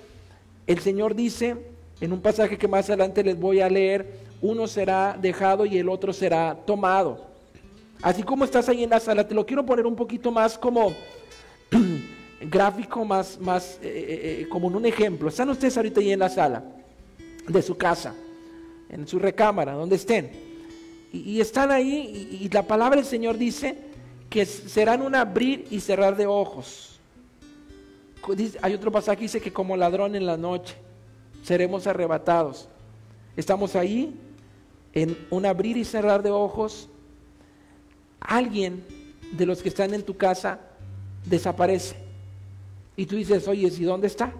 el 0.66 0.80
Señor 0.80 1.14
dice, 1.14 1.56
en 2.02 2.12
un 2.12 2.20
pasaje 2.20 2.58
que 2.58 2.68
más 2.68 2.90
adelante 2.90 3.24
les 3.24 3.40
voy 3.40 3.60
a 3.60 3.70
leer, 3.70 4.18
uno 4.42 4.66
será 4.66 5.16
dejado 5.18 5.64
y 5.64 5.78
el 5.78 5.88
otro 5.88 6.12
será 6.12 6.58
tomado. 6.66 7.29
Así 8.02 8.22
como 8.22 8.44
estás 8.44 8.68
ahí 8.68 8.84
en 8.84 8.90
la 8.90 9.00
sala, 9.00 9.26
te 9.26 9.34
lo 9.34 9.44
quiero 9.44 9.64
poner 9.64 9.86
un 9.86 9.96
poquito 9.96 10.30
más 10.30 10.58
como 10.58 10.92
gráfico, 12.40 13.04
más, 13.04 13.38
más 13.40 13.78
eh, 13.82 13.88
eh, 13.88 14.40
eh, 14.42 14.48
como 14.48 14.68
en 14.68 14.76
un 14.76 14.86
ejemplo. 14.86 15.28
Están 15.28 15.50
ustedes 15.50 15.76
ahorita 15.76 16.00
ahí 16.00 16.12
en 16.12 16.18
la 16.20 16.28
sala 16.28 16.64
de 17.46 17.62
su 17.62 17.76
casa 17.76 18.14
en 18.90 19.06
su 19.06 19.18
recámara, 19.18 19.72
donde 19.72 19.96
estén. 19.96 20.30
Y, 21.12 21.40
están 21.40 21.70
ahí 21.70 22.38
y, 22.40 22.48
la 22.50 22.62
palabra 22.62 22.96
del 22.96 23.04
Señor 23.04 23.36
dice 23.36 23.76
que 24.28 24.46
serán 24.46 25.02
un 25.02 25.14
abrir 25.14 25.66
y 25.70 25.80
cerrar 25.80 26.16
de 26.16 26.26
ojos. 26.26 27.00
Hay 28.62 28.74
otro 28.74 28.92
pasaje 28.92 29.16
que 29.16 29.22
dice 29.22 29.40
que 29.40 29.52
como 29.52 29.76
ladrón 29.76 30.14
en 30.14 30.26
la 30.26 30.36
noche 30.36 30.76
seremos 31.42 31.86
arrebatados. 31.86 32.68
Estamos 33.36 33.74
ahí 33.74 34.14
en 34.92 35.16
un 35.30 35.46
abrir 35.46 35.76
y 35.76 35.84
cerrar 35.84 36.22
de 36.22 36.30
ojos. 36.30 36.88
Alguien 38.20 38.84
de 39.32 39.46
los 39.46 39.62
que 39.62 39.68
están 39.68 39.94
en 39.94 40.02
tu 40.02 40.16
casa 40.16 40.60
desaparece. 41.24 41.96
Y 42.96 43.06
tú 43.06 43.16
dices, 43.16 43.48
oye, 43.48 43.68
¿y 43.68 43.84
dónde 43.84 44.06
está? 44.06 44.32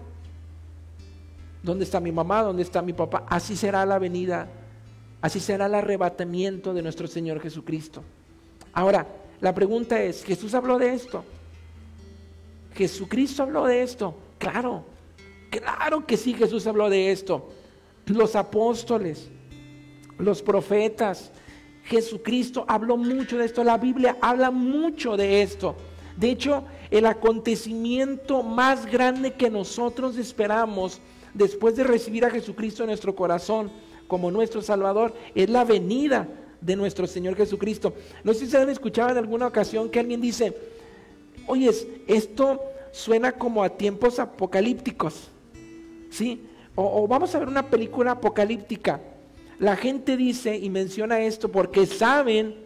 ¿Dónde 1.63 1.83
está 1.83 1.99
mi 1.99 2.11
mamá? 2.11 2.43
¿Dónde 2.43 2.63
está 2.63 2.81
mi 2.81 2.93
papá? 2.93 3.25
Así 3.27 3.55
será 3.55 3.85
la 3.85 3.99
venida, 3.99 4.47
así 5.21 5.39
será 5.39 5.67
el 5.67 5.75
arrebatamiento 5.75 6.73
de 6.73 6.81
nuestro 6.81 7.07
Señor 7.07 7.39
Jesucristo. 7.39 8.03
Ahora, 8.73 9.07
la 9.39 9.53
pregunta 9.53 10.01
es, 10.01 10.23
¿Jesús 10.23 10.53
habló 10.53 10.77
de 10.77 10.93
esto? 10.93 11.23
¿Jesucristo 12.73 13.43
habló 13.43 13.65
de 13.65 13.83
esto? 13.83 14.15
Claro, 14.37 14.85
claro 15.49 16.05
que 16.05 16.17
sí, 16.17 16.33
Jesús 16.33 16.65
habló 16.67 16.89
de 16.89 17.11
esto. 17.11 17.51
Los 18.05 18.35
apóstoles, 18.35 19.29
los 20.17 20.41
profetas, 20.41 21.31
Jesucristo 21.91 22.63
habló 22.69 22.95
mucho 22.95 23.37
de 23.37 23.43
esto, 23.43 23.65
la 23.65 23.77
Biblia 23.77 24.17
habla 24.21 24.49
mucho 24.49 25.17
de 25.17 25.41
esto. 25.41 25.75
De 26.15 26.31
hecho, 26.31 26.63
el 26.89 27.05
acontecimiento 27.05 28.43
más 28.43 28.85
grande 28.85 29.33
que 29.33 29.49
nosotros 29.49 30.17
esperamos 30.17 31.01
después 31.33 31.75
de 31.75 31.83
recibir 31.83 32.23
a 32.23 32.29
Jesucristo 32.29 32.83
en 32.83 32.87
nuestro 32.87 33.13
corazón 33.13 33.71
como 34.07 34.31
nuestro 34.31 34.61
Salvador, 34.61 35.13
es 35.35 35.49
la 35.49 35.65
venida 35.65 36.27
de 36.61 36.77
nuestro 36.77 37.07
Señor 37.07 37.35
Jesucristo. 37.35 37.93
No 38.23 38.33
sé 38.33 38.41
si 38.45 38.51
se 38.51 38.57
han 38.57 38.69
escuchado 38.69 39.09
en 39.09 39.17
alguna 39.17 39.47
ocasión 39.47 39.89
que 39.89 39.99
alguien 39.99 40.21
dice, 40.21 40.55
oye, 41.47 41.69
esto 42.07 42.61
suena 42.91 43.33
como 43.33 43.63
a 43.63 43.69
tiempos 43.69 44.17
apocalípticos, 44.19 45.29
¿sí? 46.09 46.41
O 46.75 47.05
vamos 47.05 47.35
a 47.35 47.39
ver 47.39 47.49
una 47.49 47.69
película 47.69 48.11
apocalíptica. 48.11 49.01
La 49.61 49.77
gente 49.77 50.17
dice 50.17 50.57
y 50.57 50.69
menciona 50.69 51.21
esto 51.21 51.49
porque 51.49 51.85
saben, 51.85 52.57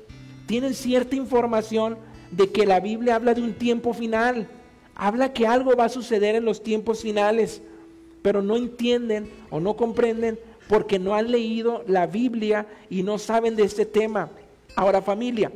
tienen 0.47 0.73
cierta 0.73 1.15
información 1.15 1.99
de 2.31 2.49
que 2.51 2.65
la 2.65 2.79
Biblia 2.79 3.17
habla 3.17 3.35
de 3.35 3.43
un 3.43 3.53
tiempo 3.53 3.93
final, 3.93 4.47
habla 4.95 5.31
que 5.31 5.45
algo 5.45 5.75
va 5.75 5.85
a 5.85 5.89
suceder 5.89 6.33
en 6.33 6.45
los 6.45 6.63
tiempos 6.63 7.03
finales 7.03 7.61
pero 8.25 8.41
no 8.41 8.57
entienden 8.57 9.29
o 9.51 9.59
no 9.59 9.75
comprenden 9.75 10.39
porque 10.67 10.97
no 10.97 11.13
han 11.13 11.29
leído 11.29 11.83
la 11.85 12.07
Biblia 12.07 12.65
y 12.89 13.03
no 13.03 13.19
saben 13.19 13.55
de 13.55 13.61
este 13.61 13.85
tema. 13.85 14.31
Ahora 14.75 14.99
familia, 14.99 15.51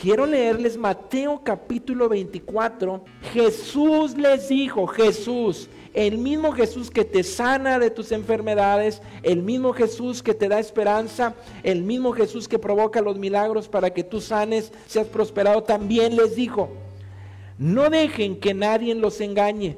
quiero 0.00 0.26
leerles 0.26 0.76
Mateo 0.76 1.42
capítulo 1.44 2.08
24. 2.08 3.04
Jesús 3.32 4.18
les 4.18 4.48
dijo, 4.48 4.88
Jesús, 4.88 5.68
el 5.94 6.18
mismo 6.18 6.52
Jesús 6.52 6.90
que 6.90 7.04
te 7.04 7.22
sana 7.22 7.78
de 7.78 7.90
tus 7.90 8.12
enfermedades, 8.12 9.02
el 9.22 9.42
mismo 9.42 9.72
Jesús 9.72 10.22
que 10.22 10.34
te 10.34 10.48
da 10.48 10.58
esperanza, 10.58 11.34
el 11.62 11.82
mismo 11.82 12.12
Jesús 12.12 12.48
que 12.48 12.58
provoca 12.58 13.00
los 13.00 13.18
milagros 13.18 13.68
para 13.68 13.92
que 13.92 14.04
tú 14.04 14.20
sanes, 14.20 14.72
seas 14.86 15.06
prosperado, 15.06 15.62
también 15.62 16.16
les 16.16 16.34
dijo, 16.34 16.70
no 17.58 17.90
dejen 17.90 18.40
que 18.40 18.54
nadie 18.54 18.94
los 18.94 19.20
engañe, 19.20 19.76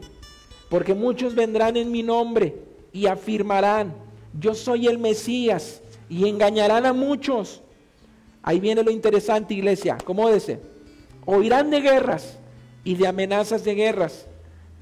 porque 0.68 0.94
muchos 0.94 1.34
vendrán 1.34 1.76
en 1.76 1.90
mi 1.90 2.02
nombre 2.02 2.54
y 2.92 3.06
afirmarán, 3.06 3.94
yo 4.38 4.54
soy 4.54 4.86
el 4.86 4.98
Mesías, 4.98 5.80
y 6.08 6.28
engañarán 6.28 6.86
a 6.86 6.92
muchos. 6.92 7.62
Ahí 8.42 8.60
viene 8.60 8.82
lo 8.82 8.90
interesante, 8.90 9.54
iglesia, 9.54 9.96
dice? 10.32 10.60
Oirán 11.26 11.70
de 11.70 11.80
guerras 11.80 12.38
y 12.84 12.94
de 12.94 13.06
amenazas 13.06 13.64
de 13.64 13.74
guerras 13.74 14.26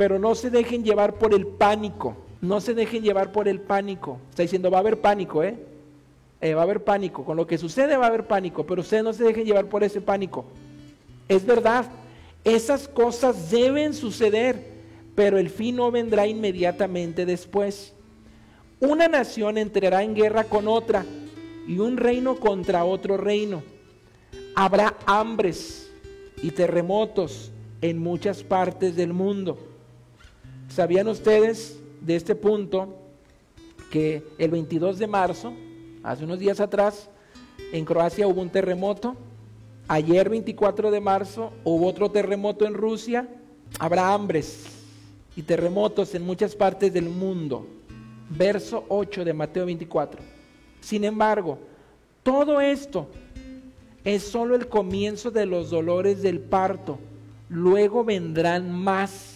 pero 0.02 0.18
no 0.18 0.34
se 0.34 0.50
dejen 0.50 0.82
llevar 0.82 1.14
por 1.14 1.32
el 1.32 1.46
pánico. 1.46 2.16
No 2.40 2.60
se 2.60 2.74
dejen 2.74 3.04
llevar 3.04 3.30
por 3.30 3.46
el 3.46 3.60
pánico. 3.60 4.18
Está 4.30 4.42
diciendo, 4.42 4.68
va 4.68 4.78
a 4.78 4.80
haber 4.80 5.00
pánico, 5.00 5.44
¿eh? 5.44 5.54
¿eh? 6.40 6.54
va 6.54 6.62
a 6.62 6.64
haber 6.64 6.82
pánico. 6.82 7.24
Con 7.24 7.36
lo 7.36 7.46
que 7.46 7.56
sucede 7.56 7.96
va 7.96 8.06
a 8.06 8.08
haber 8.08 8.26
pánico, 8.26 8.66
pero 8.66 8.80
ustedes 8.80 9.04
no 9.04 9.12
se 9.12 9.22
dejen 9.22 9.44
llevar 9.44 9.66
por 9.66 9.84
ese 9.84 10.00
pánico. 10.00 10.44
Es 11.28 11.46
verdad, 11.46 11.86
esas 12.42 12.88
cosas 12.88 13.48
deben 13.48 13.94
suceder, 13.94 14.72
pero 15.14 15.38
el 15.38 15.50
fin 15.50 15.76
no 15.76 15.92
vendrá 15.92 16.26
inmediatamente 16.26 17.24
después. 17.24 17.92
Una 18.80 19.06
nación 19.06 19.56
entrará 19.56 20.02
en 20.02 20.16
guerra 20.16 20.42
con 20.42 20.66
otra 20.66 21.06
y 21.68 21.78
un 21.78 21.96
reino 21.96 22.40
contra 22.40 22.84
otro 22.84 23.18
reino. 23.18 23.62
Habrá 24.56 24.96
hambres 25.06 25.92
y 26.42 26.50
terremotos 26.50 27.52
en 27.80 28.00
muchas 28.00 28.42
partes 28.42 28.96
del 28.96 29.12
mundo. 29.12 29.68
¿Sabían 30.74 31.06
ustedes 31.06 31.78
de 32.00 32.16
este 32.16 32.34
punto 32.34 32.96
que 33.90 34.22
el 34.38 34.50
22 34.50 34.98
de 34.98 35.06
marzo, 35.06 35.52
hace 36.02 36.24
unos 36.24 36.38
días 36.38 36.60
atrás, 36.60 37.10
en 37.74 37.84
Croacia 37.84 38.26
hubo 38.26 38.40
un 38.40 38.48
terremoto? 38.48 39.14
Ayer 39.86 40.30
24 40.30 40.90
de 40.90 40.98
marzo 40.98 41.52
hubo 41.62 41.86
otro 41.86 42.10
terremoto 42.10 42.64
en 42.64 42.72
Rusia. 42.72 43.28
Habrá 43.78 44.14
hambres 44.14 44.64
y 45.36 45.42
terremotos 45.42 46.14
en 46.14 46.24
muchas 46.24 46.56
partes 46.56 46.90
del 46.90 47.10
mundo. 47.10 47.66
Verso 48.30 48.86
8 48.88 49.26
de 49.26 49.34
Mateo 49.34 49.66
24. 49.66 50.22
Sin 50.80 51.04
embargo, 51.04 51.58
todo 52.22 52.62
esto 52.62 53.08
es 54.04 54.22
solo 54.22 54.54
el 54.54 54.68
comienzo 54.68 55.30
de 55.30 55.44
los 55.44 55.68
dolores 55.68 56.22
del 56.22 56.40
parto. 56.40 56.98
Luego 57.50 58.04
vendrán 58.04 58.72
más 58.72 59.31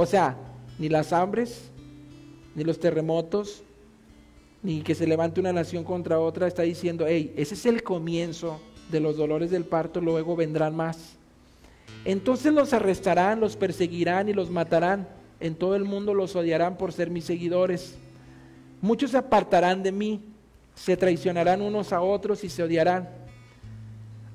o 0.00 0.06
sea, 0.06 0.36
ni 0.78 0.88
las 0.88 1.12
hambres, 1.12 1.72
ni 2.54 2.62
los 2.62 2.78
terremotos, 2.78 3.64
ni 4.62 4.82
que 4.82 4.94
se 4.94 5.08
levante 5.08 5.40
una 5.40 5.52
nación 5.52 5.82
contra 5.82 6.20
otra, 6.20 6.46
está 6.46 6.62
diciendo, 6.62 7.04
hey, 7.08 7.34
ese 7.36 7.54
es 7.54 7.66
el 7.66 7.82
comienzo 7.82 8.60
de 8.92 9.00
los 9.00 9.16
dolores 9.16 9.50
del 9.50 9.64
parto, 9.64 10.00
luego 10.00 10.36
vendrán 10.36 10.76
más. 10.76 11.16
Entonces 12.04 12.52
los 12.52 12.72
arrestarán, 12.72 13.40
los 13.40 13.56
perseguirán 13.56 14.28
y 14.28 14.34
los 14.34 14.50
matarán. 14.50 15.08
En 15.40 15.56
todo 15.56 15.74
el 15.74 15.82
mundo 15.82 16.14
los 16.14 16.36
odiarán 16.36 16.78
por 16.78 16.92
ser 16.92 17.10
mis 17.10 17.24
seguidores. 17.24 17.96
Muchos 18.80 19.10
se 19.10 19.16
apartarán 19.16 19.82
de 19.82 19.90
mí, 19.90 20.20
se 20.76 20.96
traicionarán 20.96 21.60
unos 21.60 21.92
a 21.92 22.02
otros 22.02 22.44
y 22.44 22.48
se 22.48 22.62
odiarán. 22.62 23.08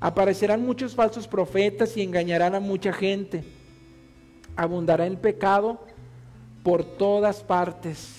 Aparecerán 0.02 0.62
muchos 0.62 0.94
falsos 0.94 1.26
profetas 1.26 1.96
y 1.96 2.02
engañarán 2.02 2.54
a 2.54 2.60
mucha 2.60 2.92
gente 2.92 3.46
abundará 4.56 5.06
el 5.06 5.18
pecado 5.18 5.80
por 6.64 6.84
todas 6.84 7.44
partes. 7.44 8.16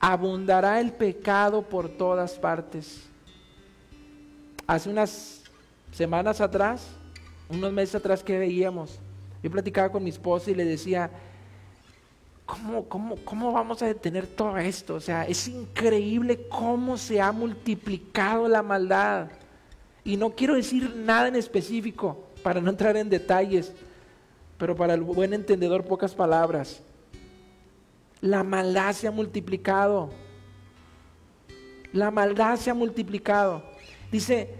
Abundará 0.00 0.80
el 0.80 0.92
pecado 0.92 1.62
por 1.62 1.88
todas 1.88 2.38
partes. 2.38 3.04
Hace 4.66 4.90
unas 4.90 5.42
semanas 5.92 6.40
atrás, 6.40 6.86
unos 7.48 7.72
meses 7.72 7.94
atrás 7.94 8.22
que 8.22 8.38
veíamos, 8.38 9.00
yo 9.42 9.50
platicaba 9.50 9.90
con 9.90 10.02
mi 10.02 10.10
esposa 10.10 10.50
y 10.50 10.54
le 10.54 10.64
decía, 10.64 11.10
¿cómo, 12.44 12.84
cómo, 12.84 13.16
cómo 13.24 13.52
vamos 13.52 13.82
a 13.82 13.86
detener 13.86 14.26
todo 14.26 14.56
esto? 14.58 14.94
O 14.94 15.00
sea, 15.00 15.24
es 15.24 15.48
increíble 15.48 16.48
cómo 16.48 16.96
se 16.96 17.20
ha 17.20 17.30
multiplicado 17.32 18.48
la 18.48 18.62
maldad. 18.62 19.28
Y 20.04 20.16
no 20.16 20.30
quiero 20.30 20.54
decir 20.54 20.94
nada 20.96 21.28
en 21.28 21.36
específico 21.36 22.24
para 22.42 22.60
no 22.60 22.70
entrar 22.70 22.96
en 22.96 23.10
detalles, 23.10 23.72
pero 24.58 24.74
para 24.74 24.94
el 24.94 25.02
buen 25.02 25.32
entendedor 25.32 25.84
pocas 25.84 26.14
palabras. 26.14 26.82
La 28.20 28.42
maldad 28.42 28.92
se 28.92 29.06
ha 29.06 29.12
multiplicado. 29.12 30.10
La 31.92 32.10
maldad 32.10 32.56
se 32.56 32.70
ha 32.70 32.74
multiplicado. 32.74 33.62
Dice, 34.10 34.50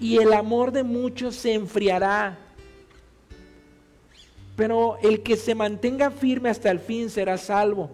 y 0.00 0.18
el 0.18 0.32
amor 0.32 0.72
de 0.72 0.82
muchos 0.82 1.36
se 1.36 1.54
enfriará. 1.54 2.36
Pero 4.56 4.98
el 5.02 5.22
que 5.22 5.36
se 5.36 5.54
mantenga 5.54 6.10
firme 6.10 6.50
hasta 6.50 6.70
el 6.70 6.80
fin 6.80 7.08
será 7.08 7.38
salvo. 7.38 7.90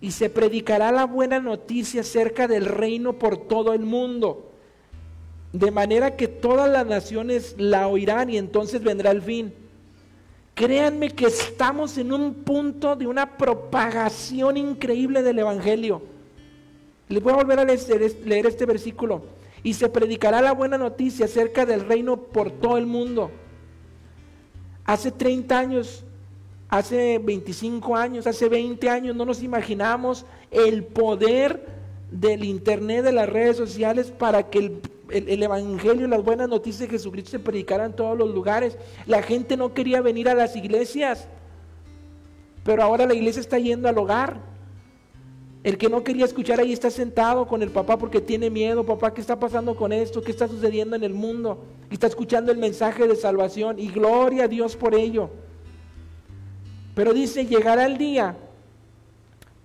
Y 0.00 0.12
se 0.12 0.30
predicará 0.30 0.90
la 0.90 1.04
buena 1.04 1.38
noticia 1.38 2.00
acerca 2.00 2.48
del 2.48 2.64
reino 2.64 3.14
por 3.14 3.36
todo 3.36 3.74
el 3.74 3.80
mundo. 3.80 4.52
De 5.52 5.70
manera 5.70 6.16
que 6.16 6.28
todas 6.28 6.70
las 6.70 6.86
naciones 6.86 7.56
la 7.58 7.88
oirán 7.88 8.30
y 8.30 8.38
entonces 8.38 8.82
vendrá 8.82 9.10
el 9.10 9.20
fin. 9.20 9.52
Créanme 10.58 11.10
que 11.10 11.26
estamos 11.26 11.96
en 11.98 12.12
un 12.12 12.34
punto 12.34 12.96
de 12.96 13.06
una 13.06 13.38
propagación 13.38 14.56
increíble 14.56 15.22
del 15.22 15.38
Evangelio. 15.38 16.02
Les 17.08 17.22
voy 17.22 17.32
a 17.32 17.36
volver 17.36 17.60
a 17.60 17.64
leer, 17.64 18.44
este 18.44 18.66
versículo. 18.66 19.22
Y 19.62 19.74
se 19.74 19.88
predicará 19.88 20.42
la 20.42 20.50
buena 20.50 20.76
noticia 20.76 21.26
acerca 21.26 21.64
del 21.64 21.86
reino 21.86 22.16
por 22.16 22.50
todo 22.50 22.76
el 22.76 22.86
mundo. 22.86 23.30
Hace 24.84 25.12
30 25.12 25.56
años, 25.56 26.04
hace 26.68 27.18
25 27.18 27.94
años, 27.94 28.26
hace 28.26 28.48
20 28.48 28.90
años 28.90 29.14
no 29.14 29.24
nos 29.24 29.44
imaginamos 29.44 30.26
el 30.50 30.82
poder 30.82 31.68
del 32.10 32.42
Internet, 32.42 33.04
de 33.04 33.12
las 33.12 33.28
redes 33.28 33.56
sociales 33.56 34.10
para 34.10 34.50
que 34.50 34.58
el 34.58 34.80
el, 35.10 35.42
Evangelio, 35.42 36.06
las 36.06 36.22
buenas 36.22 36.48
noticias 36.48 36.88
de 36.88 36.96
Jesucristo 36.96 37.30
se 37.30 37.38
predicaran 37.38 37.90
en 37.90 37.96
todos 37.96 38.16
los 38.16 38.34
lugares. 38.34 38.76
La 39.06 39.22
gente 39.22 39.56
no 39.56 39.74
quería 39.74 40.00
venir 40.00 40.28
a 40.28 40.34
las 40.34 40.56
iglesias, 40.56 41.26
pero 42.64 42.82
ahora 42.82 43.06
la 43.06 43.14
iglesia 43.14 43.40
está 43.40 43.58
yendo 43.58 43.88
al 43.88 43.98
hogar. 43.98 44.40
El 45.64 45.76
que 45.76 45.88
no 45.88 46.04
quería 46.04 46.24
escuchar 46.24 46.60
ahí 46.60 46.72
está 46.72 46.90
sentado 46.90 47.46
con 47.46 47.62
el 47.62 47.70
papá 47.70 47.98
porque 47.98 48.20
tiene 48.20 48.48
miedo. 48.48 48.84
Papá, 48.84 49.12
¿qué 49.12 49.20
está 49.20 49.38
pasando 49.38 49.74
con 49.74 49.92
esto? 49.92 50.22
¿Qué 50.22 50.30
está 50.30 50.46
sucediendo 50.48 50.96
en 50.96 51.04
el 51.04 51.14
mundo? 51.14 51.64
Y 51.90 51.94
está 51.94 52.06
escuchando 52.06 52.52
el 52.52 52.58
mensaje 52.58 53.06
de 53.06 53.16
salvación 53.16 53.78
y 53.78 53.88
gloria 53.88 54.44
a 54.44 54.48
Dios 54.48 54.76
por 54.76 54.94
ello. 54.94 55.30
Pero 56.94 57.12
dice, 57.12 57.46
llegará 57.46 57.86
el 57.86 57.98
día 57.98 58.36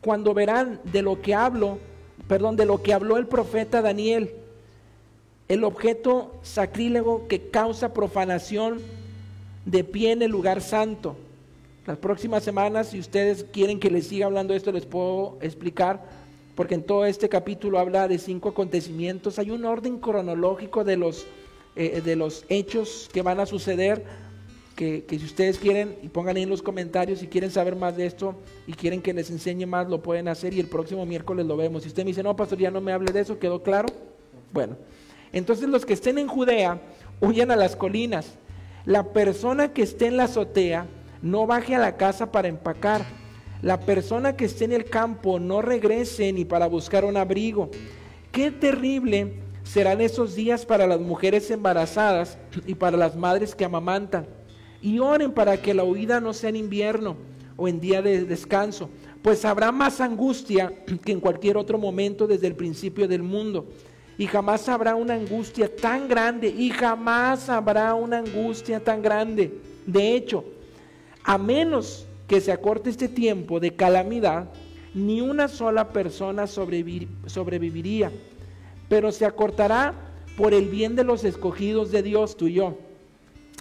cuando 0.01 0.33
verán 0.33 0.81
de 0.83 1.01
lo 1.01 1.21
que 1.21 1.33
hablo, 1.33 1.77
perdón, 2.27 2.55
de 2.55 2.65
lo 2.65 2.81
que 2.81 2.93
habló 2.93 3.17
el 3.17 3.27
profeta 3.27 3.81
Daniel 3.81 4.42
el 5.53 5.63
objeto 5.63 6.33
sacrílego 6.41 7.27
que 7.27 7.49
causa 7.49 7.93
profanación 7.93 8.81
de 9.65 9.83
pie 9.83 10.11
en 10.11 10.23
el 10.23 10.31
lugar 10.31 10.61
santo. 10.61 11.15
Las 11.85 11.99
próximas 11.99 12.43
semanas, 12.43 12.87
si 12.87 12.99
ustedes 12.99 13.45
quieren 13.51 13.79
que 13.79 13.91
les 13.91 14.07
siga 14.07 14.25
hablando 14.25 14.53
de 14.53 14.57
esto, 14.57 14.71
les 14.71 14.87
puedo 14.87 15.37
explicar, 15.41 16.03
porque 16.55 16.73
en 16.73 16.81
todo 16.81 17.05
este 17.05 17.29
capítulo 17.29 17.77
habla 17.77 18.07
de 18.07 18.17
cinco 18.17 18.49
acontecimientos. 18.49 19.37
Hay 19.37 19.51
un 19.51 19.63
orden 19.63 19.99
cronológico 19.99 20.83
de 20.83 20.97
los, 20.97 21.27
eh, 21.75 22.01
de 22.03 22.15
los 22.15 22.45
hechos 22.49 23.07
que 23.13 23.21
van 23.21 23.39
a 23.39 23.45
suceder, 23.45 24.03
que, 24.75 25.03
que, 25.03 25.19
si 25.19 25.25
ustedes 25.25 25.59
quieren, 25.59 25.97
y 26.01 26.07
pongan 26.07 26.35
ahí 26.35 26.43
en 26.43 26.49
los 26.49 26.63
comentarios 26.63 27.19
si 27.19 27.27
quieren 27.27 27.51
saber 27.51 27.75
más 27.75 27.95
de 27.95 28.07
esto 28.07 28.33
y 28.65 28.73
quieren 28.73 29.03
que 29.03 29.13
les 29.13 29.29
enseñe 29.29 29.67
más, 29.67 29.87
lo 29.87 30.01
pueden 30.01 30.29
hacer 30.29 30.51
y 30.55 30.59
el 30.59 30.65
próximo 30.65 31.05
miércoles 31.05 31.45
lo 31.45 31.55
vemos. 31.55 31.83
Si 31.83 31.89
usted 31.89 32.03
me 32.03 32.07
dice, 32.07 32.23
no, 32.23 32.35
pastor, 32.35 32.57
ya 32.57 32.71
no 32.71 32.81
me 32.81 32.91
hable 32.91 33.11
de 33.11 33.19
eso, 33.19 33.37
¿quedó 33.37 33.61
claro? 33.61 33.89
Bueno. 34.51 34.77
Entonces 35.33 35.67
los 35.67 35.85
que 35.85 35.93
estén 35.93 36.17
en 36.17 36.27
Judea 36.27 36.79
huyan 37.19 37.51
a 37.51 37.55
las 37.55 37.75
colinas. 37.75 38.37
La 38.85 39.11
persona 39.11 39.73
que 39.73 39.81
esté 39.81 40.07
en 40.07 40.17
la 40.17 40.25
azotea 40.25 40.85
no 41.21 41.47
baje 41.47 41.75
a 41.75 41.79
la 41.79 41.97
casa 41.97 42.31
para 42.31 42.47
empacar. 42.47 43.03
La 43.61 43.79
persona 43.79 44.35
que 44.35 44.45
esté 44.45 44.65
en 44.65 44.73
el 44.73 44.85
campo 44.85 45.39
no 45.39 45.61
regrese 45.61 46.31
ni 46.31 46.45
para 46.45 46.67
buscar 46.67 47.03
un 47.03 47.17
abrigo. 47.17 47.71
Qué 48.31 48.51
terrible 48.51 49.39
serán 49.63 50.01
esos 50.01 50.35
días 50.35 50.65
para 50.65 50.85
las 50.85 50.99
mujeres 50.99 51.49
embarazadas 51.49 52.37
y 52.67 52.75
para 52.75 52.97
las 52.97 53.15
madres 53.15 53.55
que 53.55 53.65
amamantan. 53.65 54.27
Y 54.81 54.99
oren 54.99 55.31
para 55.31 55.57
que 55.57 55.73
la 55.73 55.83
huida 55.83 56.19
no 56.19 56.33
sea 56.33 56.49
en 56.49 56.57
invierno 56.57 57.15
o 57.55 57.67
en 57.67 57.79
día 57.79 58.01
de 58.01 58.25
descanso, 58.25 58.89
pues 59.21 59.45
habrá 59.45 59.71
más 59.71 60.01
angustia 60.01 60.73
que 61.05 61.11
en 61.11 61.21
cualquier 61.21 61.55
otro 61.55 61.77
momento 61.77 62.27
desde 62.27 62.47
el 62.47 62.55
principio 62.55 63.07
del 63.07 63.23
mundo. 63.23 63.69
Y 64.17 64.27
jamás 64.27 64.69
habrá 64.69 64.95
una 64.95 65.15
angustia 65.15 65.75
tan 65.75 66.07
grande, 66.07 66.47
y 66.47 66.69
jamás 66.69 67.49
habrá 67.49 67.93
una 67.95 68.19
angustia 68.19 68.79
tan 68.79 69.01
grande. 69.01 69.59
De 69.85 70.15
hecho, 70.15 70.45
a 71.23 71.37
menos 71.37 72.05
que 72.27 72.39
se 72.39 72.51
acorte 72.51 72.89
este 72.89 73.07
tiempo 73.07 73.59
de 73.59 73.75
calamidad, 73.75 74.49
ni 74.93 75.21
una 75.21 75.47
sola 75.47 75.89
persona 75.89 76.45
sobreviviría, 76.45 78.11
pero 78.87 79.11
se 79.11 79.25
acortará 79.25 79.95
por 80.37 80.53
el 80.53 80.67
bien 80.67 80.95
de 80.95 81.03
los 81.03 81.23
escogidos 81.23 81.91
de 81.91 82.03
Dios, 82.03 82.37
tú 82.37 82.47
y 82.47 82.53
yo. 82.53 82.77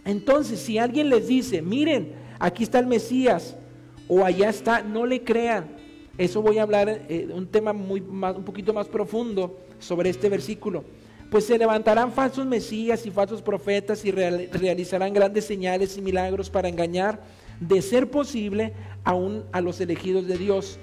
Entonces, 0.04 0.60
si 0.60 0.78
alguien 0.78 1.08
les 1.08 1.28
dice, 1.28 1.62
miren, 1.62 2.12
aquí 2.38 2.64
está 2.64 2.78
el 2.78 2.86
Mesías, 2.86 3.56
o 4.08 4.24
allá 4.24 4.50
está, 4.50 4.82
no 4.82 5.06
le 5.06 5.22
crean. 5.22 5.81
Eso 6.18 6.42
voy 6.42 6.58
a 6.58 6.62
hablar 6.62 6.88
eh, 7.08 7.28
un 7.32 7.46
tema 7.46 7.72
muy 7.72 8.00
más, 8.00 8.36
un 8.36 8.44
poquito 8.44 8.72
más 8.72 8.86
profundo 8.86 9.58
sobre 9.78 10.10
este 10.10 10.28
versículo. 10.28 10.84
Pues 11.30 11.46
se 11.46 11.56
levantarán 11.56 12.12
falsos 12.12 12.44
mesías 12.44 13.06
y 13.06 13.10
falsos 13.10 13.40
profetas 13.40 14.04
y 14.04 14.10
realizarán 14.10 15.14
grandes 15.14 15.46
señales 15.46 15.96
y 15.96 16.02
milagros 16.02 16.50
para 16.50 16.68
engañar, 16.68 17.22
de 17.58 17.80
ser 17.80 18.10
posible, 18.10 18.74
aún 19.02 19.44
a 19.52 19.62
los 19.62 19.80
elegidos 19.80 20.26
de 20.26 20.36
Dios. 20.36 20.78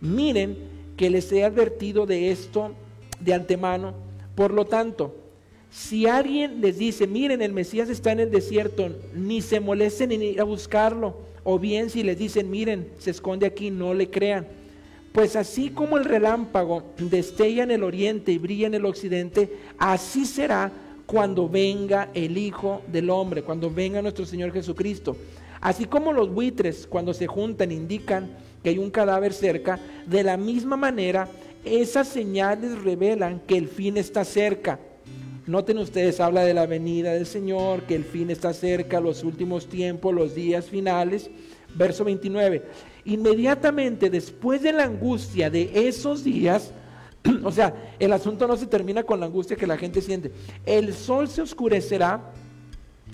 Miren 0.00 0.58
que 0.98 1.08
les 1.08 1.32
he 1.32 1.42
advertido 1.42 2.04
de 2.04 2.30
esto 2.30 2.72
de 3.18 3.32
antemano. 3.32 3.94
Por 4.34 4.52
lo 4.52 4.66
tanto, 4.66 5.16
si 5.70 6.06
alguien 6.06 6.60
les 6.60 6.76
dice, 6.76 7.06
miren, 7.06 7.40
el 7.40 7.52
Mesías 7.54 7.88
está 7.88 8.12
en 8.12 8.20
el 8.20 8.30
desierto, 8.30 8.90
ni 9.14 9.40
se 9.40 9.60
molesten 9.60 10.12
en 10.12 10.22
ir 10.22 10.40
a 10.40 10.44
buscarlo, 10.44 11.16
o 11.44 11.58
bien 11.58 11.88
si 11.88 12.02
les 12.02 12.18
dicen, 12.18 12.50
miren, 12.50 12.90
se 12.98 13.10
esconde 13.10 13.46
aquí, 13.46 13.70
no 13.70 13.94
le 13.94 14.10
crean. 14.10 14.46
Pues 15.12 15.36
así 15.36 15.70
como 15.70 15.96
el 15.98 16.04
relámpago 16.04 16.82
destella 16.98 17.62
en 17.62 17.70
el 17.70 17.82
oriente 17.82 18.32
y 18.32 18.38
brilla 18.38 18.66
en 18.66 18.74
el 18.74 18.84
occidente, 18.84 19.50
así 19.78 20.24
será 20.26 20.70
cuando 21.06 21.48
venga 21.48 22.10
el 22.14 22.36
Hijo 22.36 22.82
del 22.86 23.10
Hombre, 23.10 23.42
cuando 23.42 23.70
venga 23.70 24.02
nuestro 24.02 24.26
Señor 24.26 24.52
Jesucristo. 24.52 25.16
Así 25.60 25.86
como 25.86 26.12
los 26.12 26.32
buitres 26.32 26.86
cuando 26.86 27.14
se 27.14 27.26
juntan 27.26 27.72
indican 27.72 28.30
que 28.62 28.70
hay 28.70 28.78
un 28.78 28.90
cadáver 28.90 29.32
cerca, 29.32 29.80
de 30.06 30.22
la 30.22 30.36
misma 30.36 30.76
manera 30.76 31.28
esas 31.64 32.08
señales 32.08 32.82
revelan 32.82 33.40
que 33.46 33.56
el 33.56 33.68
fin 33.68 33.96
está 33.96 34.24
cerca. 34.24 34.78
Noten 35.46 35.78
ustedes, 35.78 36.20
habla 36.20 36.44
de 36.44 36.54
la 36.54 36.66
venida 36.66 37.12
del 37.12 37.26
Señor, 37.26 37.82
que 37.82 37.94
el 37.94 38.04
fin 38.04 38.30
está 38.30 38.52
cerca, 38.52 39.00
los 39.00 39.24
últimos 39.24 39.66
tiempos, 39.66 40.14
los 40.14 40.34
días 40.34 40.66
finales. 40.66 41.30
Verso 41.74 42.04
29. 42.04 42.62
Inmediatamente 43.08 44.10
después 44.10 44.60
de 44.60 44.70
la 44.70 44.84
angustia 44.84 45.48
de 45.48 45.88
esos 45.88 46.22
días, 46.22 46.72
o 47.42 47.50
sea, 47.50 47.94
el 47.98 48.12
asunto 48.12 48.46
no 48.46 48.54
se 48.54 48.66
termina 48.66 49.02
con 49.02 49.18
la 49.18 49.24
angustia 49.24 49.56
que 49.56 49.66
la 49.66 49.78
gente 49.78 50.02
siente. 50.02 50.30
El 50.66 50.92
sol 50.92 51.26
se 51.26 51.40
oscurecerá, 51.40 52.34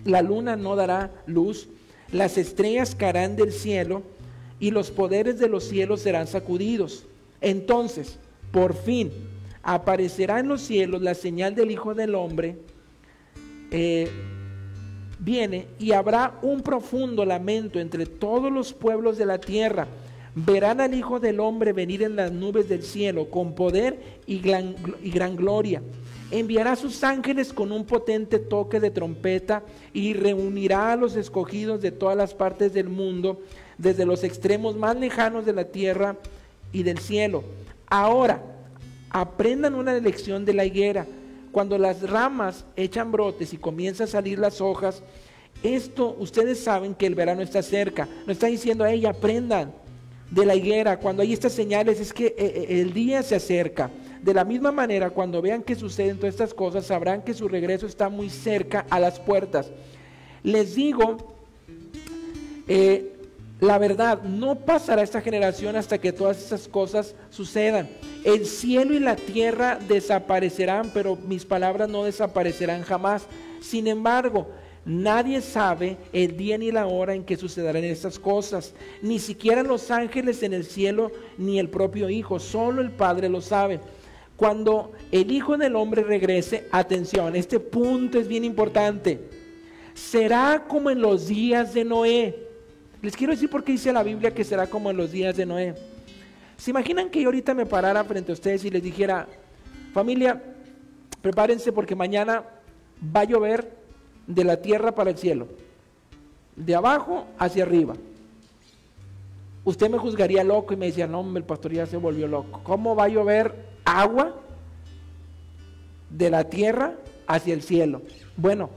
la 0.05 0.21
luna 0.21 0.57
no 0.57 0.75
dará 0.75 1.13
luz, 1.27 1.69
las 2.11 2.39
estrellas 2.39 2.97
caerán 2.97 3.37
del 3.37 3.53
cielo 3.53 4.03
y 4.59 4.73
los 4.73 4.91
poderes 4.91 5.39
de 5.39 5.49
los 5.49 5.63
cielos 5.63 6.01
serán 6.01 6.27
sacudidos. 6.27 7.07
Entonces, 7.41 8.19
por 8.51 8.75
fin, 8.75 9.13
aparecerá 9.63 10.41
en 10.41 10.49
los 10.49 10.61
cielos 10.61 11.03
la 11.03 11.15
señal 11.15 11.55
del 11.55 11.71
Hijo 11.71 11.95
del 11.95 12.17
Hombre, 12.17 12.57
eh, 13.71 14.11
viene 15.25 15.67
y 15.79 15.93
habrá 15.93 16.39
un 16.43 16.63
profundo 16.63 17.25
lamento 17.25 17.81
entre 17.81 18.07
todos 18.07 18.53
los 18.53 18.73
pueblos 18.73 19.19
de 19.19 19.27
la 19.27 19.39
tierra. 19.39 19.87
Verán 20.35 20.81
al 20.81 20.95
Hijo 20.95 21.21
del 21.21 21.41
Hombre 21.41 21.73
venir 21.73 22.03
en 22.03 22.17
las 22.17 22.33
nubes 22.33 22.69
del 22.69 22.83
cielo 22.83 23.31
con 23.31 23.55
poder 23.55 24.21
y 24.27 24.41
gran, 24.41 25.37
gloria. 25.37 25.81
Enviará 26.31 26.73
a 26.73 26.77
sus 26.77 27.05
ángeles 27.05 27.53
con 27.53 27.71
un 27.71 27.85
potente 27.85 28.39
toque 28.39 28.81
de 28.81 28.91
trompeta 28.91 29.63
y 29.93 30.15
reunirá 30.15 30.93
a 30.93 30.97
los 30.97 31.15
escogidos 31.15 31.81
de 31.81 31.93
todas 31.93 32.17
las 32.17 32.35
partes 32.35 32.73
del 32.73 32.89
mundo, 32.89 33.41
desde 33.79 34.07
los 34.07 34.25
extremos 34.25 34.77
más 34.77 34.97
lejanos 34.97 35.47
de 35.47 35.53
la 35.53 35.65
tierra 35.65 36.17
y 36.73 36.83
del 36.83 36.99
cielo. 36.99 37.45
Ahora, 37.87 38.43
Aprendan 39.15 39.77
una 39.77 39.95
lección 39.95 40.45
de 40.45 40.55
la 40.55 40.65
higuera. 40.65 41.07
Cuando 41.55 41.79
las 41.79 42.03
ramas 42.03 42.65
echan 42.75 43.13
brotes 43.13 43.53
y 43.53 43.59
comienzan 43.59 44.09
a 44.09 44.11
salir 44.11 44.41
las 44.41 44.61
hojas, 44.61 45.05
esto 45.63 46.17
ustedes 46.19 46.59
saben 46.59 46.97
que 46.97 47.07
el 47.07 47.15
verano 47.15 47.43
está 47.43 47.63
cerca. 47.63 48.09
No 48.27 48.33
está 48.33 48.49
diciendo 48.49 48.83
a 48.83 48.91
ella, 48.91 49.11
aprendan 49.11 49.73
de 50.33 50.47
la 50.47 50.57
higuera. 50.57 50.99
Cuando 50.99 51.23
hay 51.23 51.33
estas 51.33 51.53
señales 51.53 52.01
es 52.01 52.13
que 52.13 52.27
eh, 52.27 52.35
eh, 52.37 52.81
el 52.81 52.93
día 52.93 53.23
se 53.23 53.37
acerca. 53.37 53.89
De 54.21 54.35
la 54.35 54.45
misma 54.45 54.73
manera, 54.73 55.11
cuando 55.11 55.41
vean 55.41 55.63
que 55.63 55.77
suceden 55.77 56.17
todas 56.17 56.35
estas 56.35 56.53
cosas, 56.53 56.87
sabrán 56.87 57.23
que 57.23 57.35
su 57.35 57.47
regreso 57.47 57.87
está 57.87 58.09
muy 58.09 58.31
cerca 58.31 58.85
a 58.91 58.99
las 58.99 59.21
puertas. 59.21 59.71
Les 60.43 60.75
digo, 60.75 61.37
eh, 62.67 63.14
la 63.61 63.79
verdad, 63.79 64.23
no 64.23 64.57
pasará 64.57 65.03
esta 65.03 65.21
generación 65.21 65.77
hasta 65.77 65.99
que 65.99 66.13
todas 66.13 66.39
esas 66.39 66.67
cosas 66.67 67.15
sucedan. 67.31 67.89
El 68.25 68.47
cielo 68.47 68.95
y 68.95 68.99
la 68.99 69.17
tierra 69.17 69.79
desaparecerán, 69.89 70.91
pero 70.93 71.17
mis 71.17 71.45
palabras 71.45 71.89
no 71.89 72.05
desaparecerán 72.05 72.83
jamás. 72.83 73.27
Sin 73.61 73.87
embargo, 73.87 74.49
nadie 74.85 75.41
sabe 75.41 75.97
el 76.13 76.37
día 76.37 76.59
ni 76.59 76.73
la 76.73 76.87
hora 76.87 77.15
en 77.15 77.25
que 77.25 77.37
sucederán 77.37 77.85
estas 77.85 78.19
cosas. 78.19 78.75
Ni 79.03 79.21
siquiera 79.21 79.63
los 79.63 79.91
ángeles 79.91 80.43
en 80.43 80.53
el 80.53 80.65
cielo, 80.65 81.13
ni 81.39 81.61
el 81.61 81.71
propio 81.71 82.11
Hijo. 82.11 82.41
Solo 82.41 82.83
el 82.83 82.91
Padre 82.91 83.29
lo 83.29 83.41
sabe. 83.41 83.79
Cuando 84.37 84.93
el 85.13 85.31
Hijo 85.31 85.57
del 85.57 85.77
Hombre 85.77 86.03
regrese, 86.03 86.67
atención, 86.73 87.37
este 87.37 87.61
punto 87.61 88.19
es 88.19 88.27
bien 88.27 88.45
importante. 88.45 89.21
Será 89.95 90.65
como 90.67 90.91
en 90.91 91.01
los 91.01 91.29
días 91.29 91.73
de 91.73 91.85
Noé 91.85 92.44
les 93.05 93.17
quiero 93.17 93.35
decir 93.35 93.51
por 93.51 93.63
qué 93.63 93.73
dice 93.73 93.93
la 93.93 94.03
Biblia 94.03 94.33
que 94.33 94.45
será 94.45 94.67
como 94.67 94.91
en 94.91 94.97
los 94.97 95.13
días 95.13 95.37
de 95.37 95.45
Noé. 95.45 95.75
¿Se 96.57 96.71
imaginan 96.71 97.11
que 97.11 97.21
yo 97.21 97.29
ahorita 97.29 97.53
me 97.53 97.67
parara 97.67 98.03
frente 98.05 98.33
a 98.33 98.35
ustedes 98.35 98.65
y 98.65 98.71
les 98.71 98.83
dijera, 98.83 99.29
familia, 99.93 100.43
prepárense 101.21 101.71
porque 101.71 101.95
mañana 101.95 102.45
va 103.15 103.21
a 103.21 103.25
llover 103.25 103.71
de 104.27 104.45
la 104.45 104.57
tierra 104.57 104.95
para 104.95 105.11
el 105.11 105.19
cielo, 105.19 105.49
de 106.57 106.75
abajo 106.75 107.27
hacia 107.39 107.65
arriba? 107.65 107.95
Usted 109.65 109.91
me 109.91 109.99
juzgaría 109.99 110.43
loco 110.43 110.73
y 110.73 110.77
me 110.77 110.87
decía, 110.87 111.07
no, 111.07 111.37
el 111.37 111.45
pastor 111.45 111.73
ya 111.73 111.87
se 111.87 111.99
volvió 111.99 112.27
loco. 112.27 112.61
¿Cómo 112.63 112.97
va 112.97 113.05
a 113.05 113.09
llover 113.09 113.55
agua 113.85 114.35
de 116.09 116.31
la 116.31 116.45
tierra 116.45 116.95
hacia 117.27 117.53
el 117.53 117.63
cielo? 117.63 118.01
Bueno, 118.37 118.71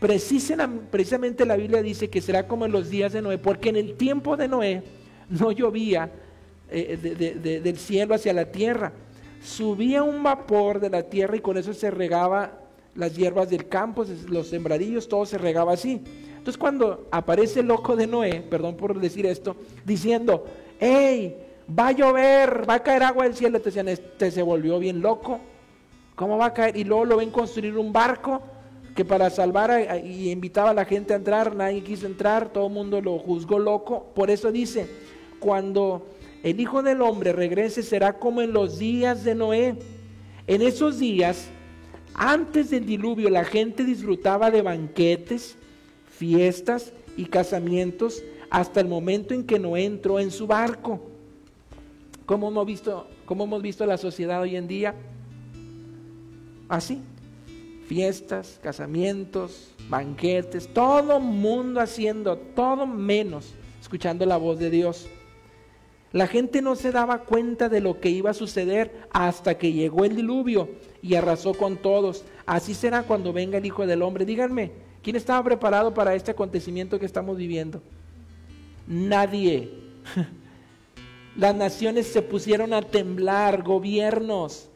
Precisamente 0.00 1.44
la 1.44 1.56
Biblia 1.56 1.82
dice 1.82 2.08
que 2.08 2.20
será 2.20 2.46
como 2.46 2.64
en 2.64 2.72
los 2.72 2.88
días 2.88 3.12
de 3.12 3.20
Noé, 3.20 3.38
porque 3.38 3.70
en 3.70 3.76
el 3.76 3.94
tiempo 3.94 4.36
de 4.36 4.46
Noé 4.46 4.82
no 5.28 5.50
llovía 5.50 6.10
eh, 6.70 7.60
del 7.62 7.78
cielo 7.78 8.14
hacia 8.14 8.32
la 8.32 8.46
tierra. 8.46 8.92
Subía 9.42 10.02
un 10.02 10.22
vapor 10.22 10.78
de 10.78 10.90
la 10.90 11.02
tierra 11.02 11.36
y 11.36 11.40
con 11.40 11.58
eso 11.58 11.74
se 11.74 11.90
regaba 11.90 12.60
las 12.94 13.16
hierbas 13.16 13.50
del 13.50 13.68
campo, 13.68 14.04
los 14.28 14.48
sembradillos, 14.48 15.08
todo 15.08 15.26
se 15.26 15.38
regaba 15.38 15.72
así. 15.72 16.02
Entonces 16.30 16.58
cuando 16.58 17.08
aparece 17.10 17.60
el 17.60 17.66
loco 17.66 17.96
de 17.96 18.06
Noé, 18.06 18.40
perdón 18.48 18.76
por 18.76 18.98
decir 19.00 19.26
esto, 19.26 19.56
diciendo, 19.84 20.44
hey, 20.78 21.36
va 21.76 21.88
a 21.88 21.92
llover, 21.92 22.68
va 22.68 22.74
a 22.74 22.82
caer 22.82 23.02
agua 23.02 23.24
del 23.24 23.34
cielo, 23.34 23.58
te 23.58 23.66
decían, 23.66 23.88
este 23.88 24.30
se 24.30 24.42
volvió 24.42 24.78
bien 24.78 25.00
loco, 25.00 25.40
¿cómo 26.14 26.38
va 26.38 26.46
a 26.46 26.54
caer? 26.54 26.76
Y 26.76 26.84
luego 26.84 27.04
lo 27.04 27.16
ven 27.16 27.30
construir 27.30 27.76
un 27.76 27.92
barco 27.92 28.42
que 28.94 29.04
para 29.04 29.30
salvar 29.30 30.02
y 30.04 30.30
invitaba 30.30 30.70
a 30.70 30.74
la 30.74 30.84
gente 30.84 31.12
a 31.12 31.16
entrar, 31.16 31.54
nadie 31.54 31.82
quiso 31.82 32.06
entrar, 32.06 32.52
todo 32.52 32.66
el 32.66 32.72
mundo 32.72 33.00
lo 33.00 33.18
juzgó 33.18 33.58
loco. 33.58 34.06
Por 34.14 34.30
eso 34.30 34.50
dice, 34.50 34.88
cuando 35.38 36.06
el 36.42 36.60
Hijo 36.60 36.82
del 36.82 37.02
Hombre 37.02 37.32
regrese 37.32 37.82
será 37.82 38.18
como 38.18 38.42
en 38.42 38.52
los 38.52 38.78
días 38.78 39.24
de 39.24 39.34
Noé. 39.34 39.76
En 40.46 40.62
esos 40.62 40.98
días, 40.98 41.48
antes 42.14 42.70
del 42.70 42.86
diluvio, 42.86 43.30
la 43.30 43.44
gente 43.44 43.84
disfrutaba 43.84 44.50
de 44.50 44.62
banquetes, 44.62 45.56
fiestas 46.10 46.92
y 47.16 47.26
casamientos 47.26 48.22
hasta 48.50 48.80
el 48.80 48.88
momento 48.88 49.34
en 49.34 49.44
que 49.44 49.58
Noé 49.58 49.84
entró 49.84 50.18
en 50.18 50.30
su 50.30 50.46
barco. 50.46 51.02
¿Cómo 52.26 52.48
hemos 52.48 52.66
visto, 52.66 53.06
cómo 53.26 53.44
hemos 53.44 53.62
visto 53.62 53.86
la 53.86 53.96
sociedad 53.96 54.40
hoy 54.40 54.56
en 54.56 54.66
día? 54.66 54.94
Así 56.68 57.00
fiestas, 57.88 58.60
casamientos, 58.62 59.72
banquetes, 59.88 60.68
todo 60.72 61.18
mundo 61.20 61.80
haciendo 61.80 62.36
todo 62.36 62.86
menos 62.86 63.54
escuchando 63.80 64.26
la 64.26 64.36
voz 64.36 64.58
de 64.58 64.68
Dios. 64.68 65.08
La 66.12 66.26
gente 66.26 66.60
no 66.60 66.76
se 66.76 66.92
daba 66.92 67.24
cuenta 67.24 67.70
de 67.70 67.80
lo 67.80 67.98
que 68.00 68.10
iba 68.10 68.30
a 68.30 68.34
suceder 68.34 69.08
hasta 69.10 69.56
que 69.56 69.72
llegó 69.72 70.04
el 70.04 70.16
diluvio 70.16 70.68
y 71.02 71.14
arrasó 71.14 71.54
con 71.54 71.78
todos. 71.78 72.24
Así 72.44 72.74
será 72.74 73.02
cuando 73.04 73.32
venga 73.32 73.56
el 73.56 73.64
Hijo 73.64 73.86
del 73.86 74.02
Hombre. 74.02 74.26
Díganme, 74.26 74.72
¿quién 75.02 75.16
estaba 75.16 75.42
preparado 75.42 75.94
para 75.94 76.14
este 76.14 76.30
acontecimiento 76.30 76.98
que 76.98 77.06
estamos 77.06 77.38
viviendo? 77.38 77.82
Nadie. 78.86 79.70
Las 81.36 81.54
naciones 81.54 82.06
se 82.06 82.20
pusieron 82.20 82.74
a 82.74 82.82
temblar, 82.82 83.62
gobiernos, 83.62 84.68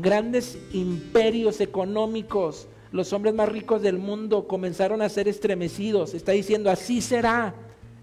grandes 0.00 0.58
imperios 0.72 1.60
económicos, 1.60 2.68
los 2.90 3.12
hombres 3.12 3.34
más 3.34 3.48
ricos 3.48 3.82
del 3.82 3.98
mundo 3.98 4.46
comenzaron 4.46 5.02
a 5.02 5.08
ser 5.08 5.28
estremecidos. 5.28 6.14
Está 6.14 6.32
diciendo, 6.32 6.70
así 6.70 7.00
será 7.00 7.54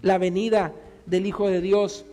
la 0.02 0.18
venida 0.18 0.72
del 1.06 1.26
Hijo 1.26 1.48
de 1.48 1.60
Dios. 1.60 2.04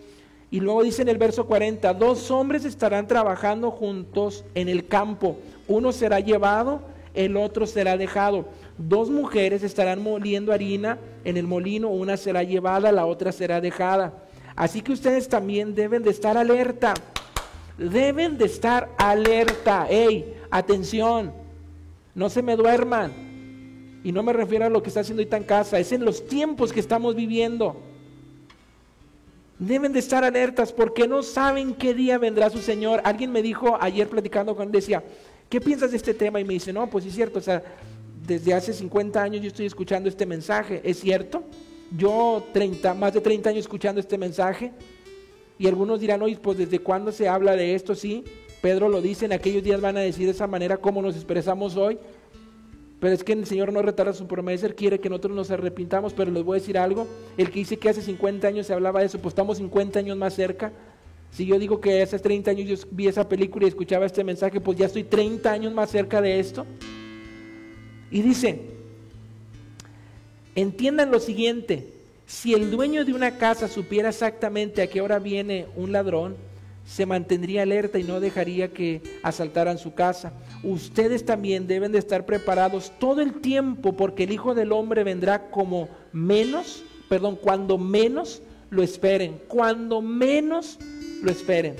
Y 0.49 0.59
luego 0.59 0.83
dice 0.83 1.01
en 1.01 1.09
el 1.09 1.17
verso 1.17 1.45
40, 1.45 1.93
dos 1.93 2.29
hombres 2.31 2.65
estarán 2.65 3.07
trabajando 3.07 3.71
juntos 3.71 4.45
en 4.55 4.69
el 4.69 4.87
campo. 4.87 5.37
Uno 5.67 5.91
será 5.91 6.19
llevado, 6.19 6.81
el 7.13 7.37
otro 7.37 7.65
será 7.65 7.97
dejado. 7.97 8.45
Dos 8.77 9.09
mujeres 9.09 9.63
estarán 9.63 10.01
moliendo 10.01 10.51
harina 10.51 10.97
en 11.23 11.37
el 11.37 11.47
molino, 11.47 11.89
una 11.89 12.17
será 12.17 12.43
llevada, 12.43 12.91
la 12.91 13.05
otra 13.05 13.31
será 13.31 13.61
dejada. 13.61 14.25
Así 14.55 14.81
que 14.81 14.91
ustedes 14.91 15.27
también 15.27 15.73
deben 15.73 16.03
de 16.03 16.11
estar 16.11 16.37
alerta. 16.37 16.93
Deben 17.77 18.37
de 18.37 18.45
estar 18.45 18.89
alerta. 18.97 19.87
¡Ey! 19.89 20.35
Atención. 20.51 21.33
No 22.15 22.29
se 22.29 22.41
me 22.41 22.55
duerman. 22.55 23.23
Y 24.03 24.11
no 24.11 24.21
me 24.21 24.33
refiero 24.33 24.65
a 24.65 24.69
lo 24.69 24.83
que 24.83 24.89
está 24.89 24.99
haciendo 24.99 25.21
ahorita 25.21 25.37
en 25.37 25.43
casa, 25.43 25.79
es 25.79 25.91
en 25.93 26.03
los 26.03 26.27
tiempos 26.27 26.73
que 26.73 26.81
estamos 26.81 27.15
viviendo. 27.15 27.81
Deben 29.57 29.93
de 29.93 29.99
estar 29.99 30.25
alertas 30.25 30.73
porque 30.73 31.07
no 31.07 31.23
saben 31.23 31.73
qué 31.73 31.93
día 31.93 32.17
vendrá 32.17 32.49
su 32.49 32.59
Señor. 32.59 33.01
Alguien 33.05 33.31
me 33.31 33.41
dijo 33.41 33.77
ayer 33.79 34.09
platicando 34.09 34.55
con 34.55 34.65
él, 34.65 34.71
decía, 34.73 35.01
¿qué 35.49 35.61
piensas 35.61 35.91
de 35.91 35.97
este 35.97 36.13
tema? 36.13 36.41
Y 36.41 36.43
me 36.43 36.55
dice, 36.55 36.73
no, 36.73 36.89
pues 36.89 37.05
es 37.05 37.13
cierto, 37.13 37.39
o 37.39 37.41
sea, 37.41 37.63
desde 38.27 38.53
hace 38.53 38.73
50 38.73 39.21
años 39.21 39.41
yo 39.41 39.47
estoy 39.47 39.65
escuchando 39.65 40.09
este 40.09 40.25
mensaje, 40.25 40.81
¿es 40.83 40.99
cierto? 40.99 41.43
Yo 41.95 42.45
30, 42.51 42.93
más 42.95 43.13
de 43.13 43.21
30 43.21 43.51
años 43.51 43.61
escuchando 43.61 44.01
este 44.01 44.17
mensaje 44.17 44.73
y 45.57 45.67
algunos 45.67 45.99
dirán, 45.99 46.21
oye, 46.21 46.37
pues 46.41 46.57
desde 46.57 46.79
cuándo 46.79 47.11
se 47.11 47.27
habla 47.27 47.55
de 47.55 47.75
esto, 47.75 47.95
sí, 47.95 48.23
Pedro 48.61 48.89
lo 48.89 49.01
dice, 49.01 49.25
en 49.25 49.33
aquellos 49.33 49.63
días 49.63 49.81
van 49.81 49.97
a 49.97 50.01
decir 50.01 50.25
de 50.25 50.31
esa 50.31 50.47
manera 50.47 50.77
como 50.77 51.01
nos 51.01 51.15
expresamos 51.15 51.75
hoy, 51.75 51.99
pero 52.99 53.13
es 53.13 53.23
que 53.23 53.33
el 53.33 53.45
Señor 53.45 53.73
no 53.73 53.81
retarda 53.81 54.13
su 54.13 54.27
promesa, 54.27 54.65
Él 54.65 54.75
quiere 54.75 54.99
que 54.99 55.09
nosotros 55.09 55.35
nos 55.35 55.51
arrepintamos, 55.51 56.13
pero 56.13 56.31
les 56.31 56.43
voy 56.43 56.57
a 56.57 56.61
decir 56.61 56.77
algo, 56.77 57.05
el 57.37 57.49
que 57.49 57.59
dice 57.59 57.77
que 57.77 57.89
hace 57.89 58.01
50 58.01 58.47
años 58.47 58.67
se 58.67 58.73
hablaba 58.73 59.01
de 59.01 59.07
eso, 59.07 59.19
pues 59.19 59.33
estamos 59.33 59.57
50 59.57 59.99
años 59.99 60.15
más 60.15 60.33
cerca. 60.33 60.71
Si 61.29 61.45
yo 61.45 61.59
digo 61.59 61.81
que 61.81 62.01
hace 62.01 62.17
30 62.17 62.51
años 62.51 62.69
yo 62.69 62.87
vi 62.91 63.07
esa 63.07 63.27
película 63.27 63.65
y 63.65 63.67
escuchaba 63.69 64.05
este 64.05 64.23
mensaje, 64.23 64.61
pues 64.61 64.77
ya 64.77 64.85
estoy 64.85 65.03
30 65.03 65.51
años 65.51 65.73
más 65.73 65.89
cerca 65.89 66.21
de 66.21 66.39
esto. 66.39 66.65
Y 68.09 68.21
dice, 68.21 68.61
entiendan 70.55 71.11
lo 71.11 71.19
siguiente, 71.19 71.92
si 72.25 72.53
el 72.53 72.71
dueño 72.71 73.05
de 73.05 73.13
una 73.13 73.37
casa 73.37 73.67
supiera 73.67 74.09
exactamente 74.09 74.81
a 74.81 74.87
qué 74.87 75.01
hora 75.01 75.19
viene 75.19 75.67
un 75.75 75.91
ladrón, 75.91 76.35
se 76.85 77.05
mantendría 77.05 77.63
alerta 77.63 77.99
y 77.99 78.03
no 78.03 78.19
dejaría 78.19 78.73
que 78.73 79.01
asaltaran 79.23 79.77
su 79.77 79.93
casa. 79.93 80.33
Ustedes 80.63 81.25
también 81.25 81.67
deben 81.67 81.91
de 81.91 81.99
estar 81.99 82.25
preparados 82.25 82.91
todo 82.99 83.21
el 83.21 83.39
tiempo 83.39 83.93
porque 83.93 84.23
el 84.23 84.31
Hijo 84.31 84.53
del 84.53 84.71
Hombre 84.71 85.03
vendrá 85.03 85.49
como 85.49 85.89
menos, 86.11 86.83
perdón, 87.07 87.37
cuando 87.37 87.77
menos 87.77 88.41
lo 88.69 88.83
esperen, 88.83 89.39
cuando 89.47 90.01
menos 90.01 90.77
lo 91.21 91.31
esperen. 91.31 91.75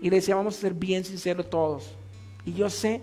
Y 0.00 0.10
le 0.10 0.16
decía, 0.16 0.34
vamos 0.34 0.56
a 0.56 0.60
ser 0.60 0.74
bien 0.74 1.04
sinceros 1.04 1.48
todos. 1.48 1.90
Y 2.44 2.54
yo 2.54 2.68
sé 2.68 3.00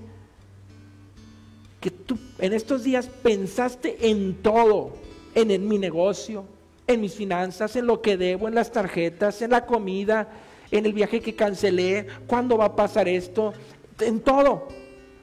que 1.80 1.90
tú 1.90 2.18
en 2.40 2.52
estos 2.52 2.84
días 2.84 3.08
pensaste 3.24 4.10
en 4.10 4.36
todo, 4.42 4.98
en, 5.42 5.68
mi 5.68 5.78
negocio, 5.78 6.46
en 6.88 7.02
mis 7.02 7.14
finanzas, 7.14 7.76
en 7.76 7.88
lo 7.88 8.02
que 8.02 8.18
debo, 8.18 8.48
en 8.48 8.56
las 8.56 8.72
tarjetas, 8.72 9.42
en 9.42 9.52
la 9.52 9.66
comida, 9.66 10.30
en 10.72 10.86
el 10.86 10.94
viaje 10.94 11.22
que 11.22 11.36
cancelé, 11.36 12.08
cuándo 12.28 12.58
va 12.58 12.66
a 12.66 12.76
pasar 12.76 13.08
esto, 13.08 13.54
en 14.00 14.20
todo, 14.20 14.68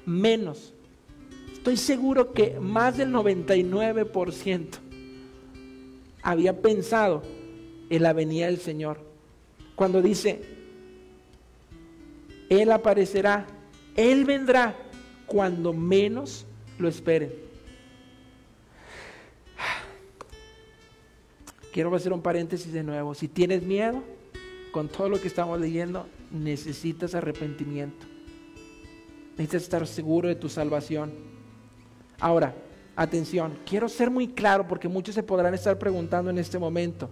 menos. 0.05 0.73
Estoy 1.53 1.77
seguro 1.77 2.33
que 2.33 2.59
más 2.61 2.97
del 2.97 3.13
99% 3.13 4.67
había 6.23 6.61
pensado 6.61 7.23
en 7.91 8.03
la 8.03 8.13
venida 8.13 8.47
del 8.47 8.59
Señor. 8.59 8.99
Cuando 9.75 10.03
dice, 10.03 10.41
Él 12.49 12.71
aparecerá, 12.73 13.47
Él 13.97 14.25
vendrá 14.25 14.77
cuando 15.27 15.73
menos 15.73 16.47
lo 16.79 16.89
esperen. 16.89 17.46
Quiero 21.77 21.95
hacer 21.95 22.15
un 22.15 22.23
paréntesis 22.23 22.73
de 22.73 22.83
nuevo. 22.83 23.15
Si 23.15 23.29
tienes 23.29 23.63
miedo, 23.63 24.03
con 24.73 24.89
todo 24.89 25.11
lo 25.11 25.21
que 25.21 25.29
estamos 25.29 25.61
leyendo, 25.61 26.07
necesitas 26.31 27.15
arrepentimiento. 27.15 28.07
Necesitas 29.33 29.63
estar 29.65 29.87
seguro 29.87 30.27
de 30.27 30.37
tu 30.37 30.49
salvación. 30.49 31.13
Ahora, 32.19 32.55
atención, 32.97 33.59
quiero 33.67 33.91
ser 33.91 34.09
muy 34.09 34.29
claro 34.29 34.67
porque 34.67 34.89
muchos 34.89 35.15
se 35.15 35.23
podrán 35.23 35.53
estar 35.53 35.79
preguntando 35.79 36.31
en 36.31 36.39
este 36.39 36.59
momento. 36.59 37.11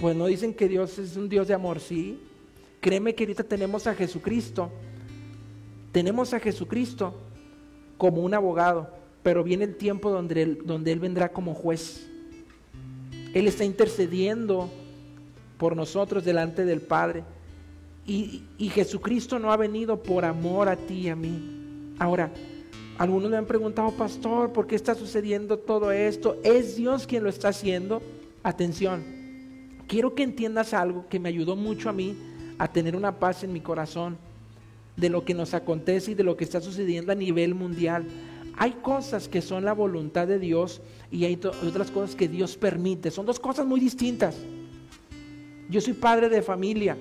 Pues 0.00 0.14
no 0.14 0.26
dicen 0.26 0.54
que 0.54 0.68
Dios 0.68 1.00
es 1.00 1.16
un 1.16 1.28
Dios 1.28 1.48
de 1.48 1.54
amor, 1.54 1.80
sí. 1.80 2.20
Créeme 2.80 3.12
que 3.12 3.24
ahorita 3.24 3.42
tenemos 3.42 3.88
a 3.88 3.94
Jesucristo. 3.96 4.70
Tenemos 5.90 6.32
a 6.32 6.38
Jesucristo 6.38 7.12
como 7.96 8.22
un 8.22 8.34
abogado, 8.34 8.88
pero 9.24 9.42
viene 9.42 9.64
el 9.64 9.74
tiempo 9.74 10.12
donde 10.12 10.42
Él, 10.42 10.62
donde 10.64 10.92
él 10.92 11.00
vendrá 11.00 11.32
como 11.32 11.54
juez. 11.54 12.07
Él 13.38 13.46
está 13.46 13.64
intercediendo 13.64 14.68
por 15.58 15.76
nosotros 15.76 16.24
delante 16.24 16.64
del 16.64 16.80
Padre. 16.80 17.22
Y, 18.04 18.42
Jesucristo 18.58 19.38
no 19.38 19.52
ha 19.52 19.56
venido 19.56 20.02
por 20.02 20.24
amor 20.24 20.68
a 20.68 20.74
ti 20.74 21.02
y 21.02 21.08
a 21.08 21.14
mí. 21.14 21.94
Ahora, 22.00 22.32
algunos 22.96 23.30
me 23.30 23.36
han 23.36 23.46
preguntado, 23.46 23.92
pastor, 23.92 24.52
¿por 24.52 24.66
qué 24.66 24.74
está 24.74 24.96
sucediendo 24.96 25.56
todo 25.56 25.92
esto? 25.92 26.36
¿Es 26.42 26.74
Dios 26.74 27.06
quien 27.06 27.22
lo 27.22 27.28
está 27.28 27.50
haciendo? 27.50 28.02
Atención, 28.42 29.04
quiero 29.86 30.16
que 30.16 30.24
entiendas 30.24 30.74
algo 30.74 31.06
que 31.08 31.20
me 31.20 31.28
ayudó 31.28 31.54
mucho 31.54 31.90
a 31.90 31.92
mí 31.92 32.16
a 32.58 32.66
tener 32.66 32.96
una 32.96 33.20
paz 33.20 33.44
en 33.44 33.52
mi 33.52 33.60
corazón 33.60 34.16
de 34.96 35.10
lo 35.10 35.24
que 35.24 35.34
nos 35.34 35.54
acontece 35.54 36.10
y 36.10 36.14
de 36.14 36.24
lo 36.24 36.36
que 36.36 36.42
está 36.42 36.60
sucediendo 36.60 37.12
a 37.12 37.14
nivel 37.14 37.54
mundial. 37.54 38.04
Hay 38.60 38.72
cosas 38.72 39.28
que 39.28 39.40
son 39.40 39.64
la 39.64 39.72
voluntad 39.72 40.26
de 40.26 40.40
Dios 40.40 40.80
y 41.12 41.24
hay 41.24 41.38
otras 41.44 41.92
cosas 41.92 42.16
que 42.16 42.26
Dios 42.26 42.56
permite. 42.56 43.12
Son 43.12 43.24
dos 43.24 43.38
cosas 43.38 43.64
muy 43.64 43.78
distintas. 43.78 44.36
Yo 45.70 45.80
soy 45.80 45.92
padre 45.92 46.28
de 46.28 46.42
familia 46.42 46.96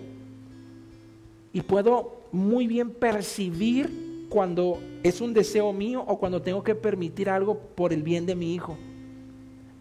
y 1.51 1.61
puedo 1.61 2.21
muy 2.31 2.67
bien 2.67 2.91
percibir 2.91 4.27
cuando 4.29 4.79
es 5.01 5.19
un 5.19 5.33
deseo 5.33 5.73
mío 5.73 6.03
o 6.05 6.19
cuando 6.19 6.43
tengo 6.43 6.63
que 6.63 6.75
permitir 6.75 7.27
algo 7.27 7.57
por 7.57 7.91
el 7.91 8.03
bien 8.03 8.27
de 8.27 8.35
mi 8.35 8.53
hijo. 8.53 8.77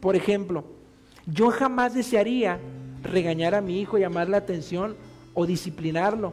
Por 0.00 0.16
ejemplo, 0.16 0.64
yo 1.26 1.50
jamás 1.50 1.92
desearía 1.92 2.58
regañar 3.02 3.54
a 3.54 3.60
mi 3.60 3.80
hijo, 3.80 3.98
llamar 3.98 4.30
la 4.30 4.38
atención 4.38 4.96
o 5.34 5.44
disciplinarlo 5.44 6.32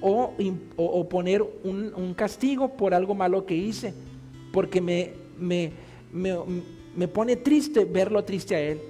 o, 0.00 1.08
poner 1.08 1.42
un 1.64 2.14
castigo 2.14 2.76
por 2.76 2.94
algo 2.94 3.14
malo 3.16 3.44
que 3.44 3.56
hice 3.56 3.92
porque 4.52 4.80
me, 4.80 5.12
me, 5.38 5.72
me, 6.94 7.08
pone 7.08 7.36
triste 7.36 7.84
verlo 7.84 8.22
triste 8.24 8.54
a 8.54 8.60
él. 8.60 8.80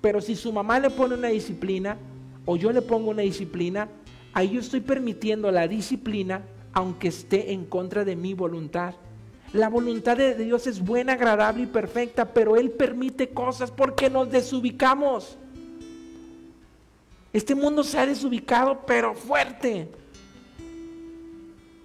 Pero 0.00 0.20
si 0.20 0.36
su 0.36 0.52
mamá 0.52 0.78
le 0.78 0.90
pone 0.90 1.14
una 1.14 1.28
disciplina 1.28 1.98
o 2.44 2.56
yo 2.56 2.72
le 2.72 2.80
pongo 2.80 3.10
una 3.10 3.22
disciplina, 3.22 3.88
ahí 4.32 4.50
yo 4.50 4.60
estoy 4.60 4.80
permitiendo 4.80 5.50
la 5.50 5.66
disciplina 5.66 6.42
aunque 6.72 7.08
esté 7.08 7.52
en 7.52 7.64
contra 7.64 8.04
de 8.04 8.16
mi 8.16 8.34
voluntad. 8.34 8.94
La 9.52 9.68
voluntad 9.68 10.16
de 10.16 10.34
Dios 10.34 10.66
es 10.66 10.84
buena, 10.84 11.14
agradable 11.14 11.62
y 11.62 11.66
perfecta, 11.66 12.32
pero 12.32 12.56
Él 12.56 12.70
permite 12.70 13.30
cosas 13.30 13.70
porque 13.70 14.10
nos 14.10 14.30
desubicamos. 14.30 15.38
Este 17.32 17.54
mundo 17.54 17.82
se 17.82 17.98
ha 17.98 18.06
desubicado, 18.06 18.84
pero 18.86 19.14
fuerte. 19.14 19.88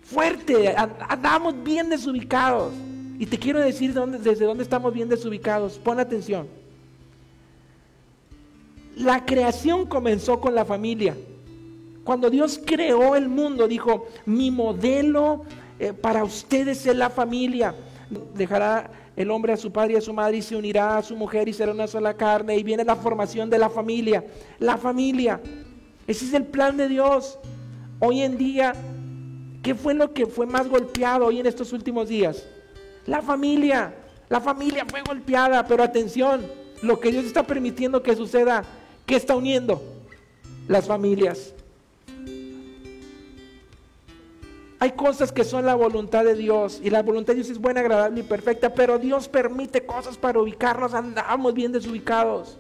Fuerte. 0.04 0.76
Andamos 1.08 1.64
bien 1.64 1.90
desubicados. 1.90 2.74
Y 3.22 3.28
te 3.28 3.38
quiero 3.38 3.60
decir 3.60 3.94
desde 3.94 4.46
dónde 4.46 4.64
estamos 4.64 4.92
bien 4.92 5.08
desubicados. 5.08 5.78
Pon 5.78 6.00
atención. 6.00 6.48
La 8.98 9.24
creación 9.28 9.86
comenzó 9.86 10.42
con 10.42 10.56
la 10.56 10.66
familia. 10.66 11.16
Cuando 12.04 12.32
Dios 12.32 12.60
creó 12.66 13.16
el 13.16 13.30
mundo, 13.30 13.68
dijo, 13.68 14.08
mi 14.26 14.50
modelo 14.50 15.44
eh, 15.78 15.94
para 15.94 16.24
ustedes 16.24 16.84
es 16.88 16.96
la 16.96 17.12
familia. 17.12 17.76
Dejará 18.34 18.90
el 19.16 19.30
hombre 19.30 19.54
a 19.54 19.58
su 19.58 19.72
padre 19.72 19.94
y 19.94 19.98
a 19.98 20.02
su 20.02 20.14
madre 20.14 20.38
y 20.38 20.42
se 20.42 20.56
unirá 20.56 20.98
a 20.98 21.04
su 21.04 21.16
mujer 21.16 21.48
y 21.48 21.54
será 21.54 21.74
una 21.74 21.86
sola 21.86 22.16
carne. 22.16 22.58
Y 22.58 22.64
viene 22.64 22.84
la 22.84 22.96
formación 22.96 23.52
de 23.52 23.60
la 23.60 23.70
familia. 23.70 24.26
La 24.58 24.78
familia. 24.78 25.40
Ese 26.08 26.26
es 26.26 26.34
el 26.34 26.46
plan 26.46 26.76
de 26.76 26.88
Dios. 26.88 27.38
Hoy 28.00 28.22
en 28.22 28.36
día, 28.40 28.74
¿qué 29.62 29.76
fue 29.76 29.94
lo 29.94 30.12
que 30.12 30.26
fue 30.26 30.48
más 30.48 30.68
golpeado 30.68 31.28
hoy 31.28 31.40
en 31.40 31.46
estos 31.46 31.72
últimos 31.72 32.10
días? 32.10 32.48
La 33.06 33.22
familia, 33.22 33.94
la 34.30 34.42
familia 34.42 34.86
fue 34.90 35.02
golpeada, 35.02 35.66
pero 35.66 35.84
atención, 35.84 36.46
lo 36.82 37.00
que 37.00 37.12
Dios 37.12 37.26
está 37.26 37.44
permitiendo 37.44 38.04
que 38.04 38.16
suceda, 38.16 38.64
¿Qué 39.12 39.18
está 39.18 39.36
uniendo? 39.36 39.82
Las 40.70 40.88
familias. 40.88 41.54
Hay 44.80 44.92
cosas 44.94 45.34
que 45.34 45.44
son 45.44 45.66
la 45.66 45.76
voluntad 45.76 46.24
de 46.24 46.34
Dios 46.34 46.80
y 46.82 46.90
la 46.90 47.04
voluntad 47.04 47.34
de 47.34 47.42
Dios 47.42 47.50
es 47.50 47.60
buena, 47.60 47.82
agradable 47.82 48.22
y 48.22 48.24
perfecta, 48.24 48.74
pero 48.74 48.98
Dios 48.98 49.28
permite 49.28 49.86
cosas 49.86 50.18
para 50.18 50.40
ubicarnos, 50.40 50.94
andamos 50.94 51.54
bien 51.54 51.74
desubicados. 51.74 52.58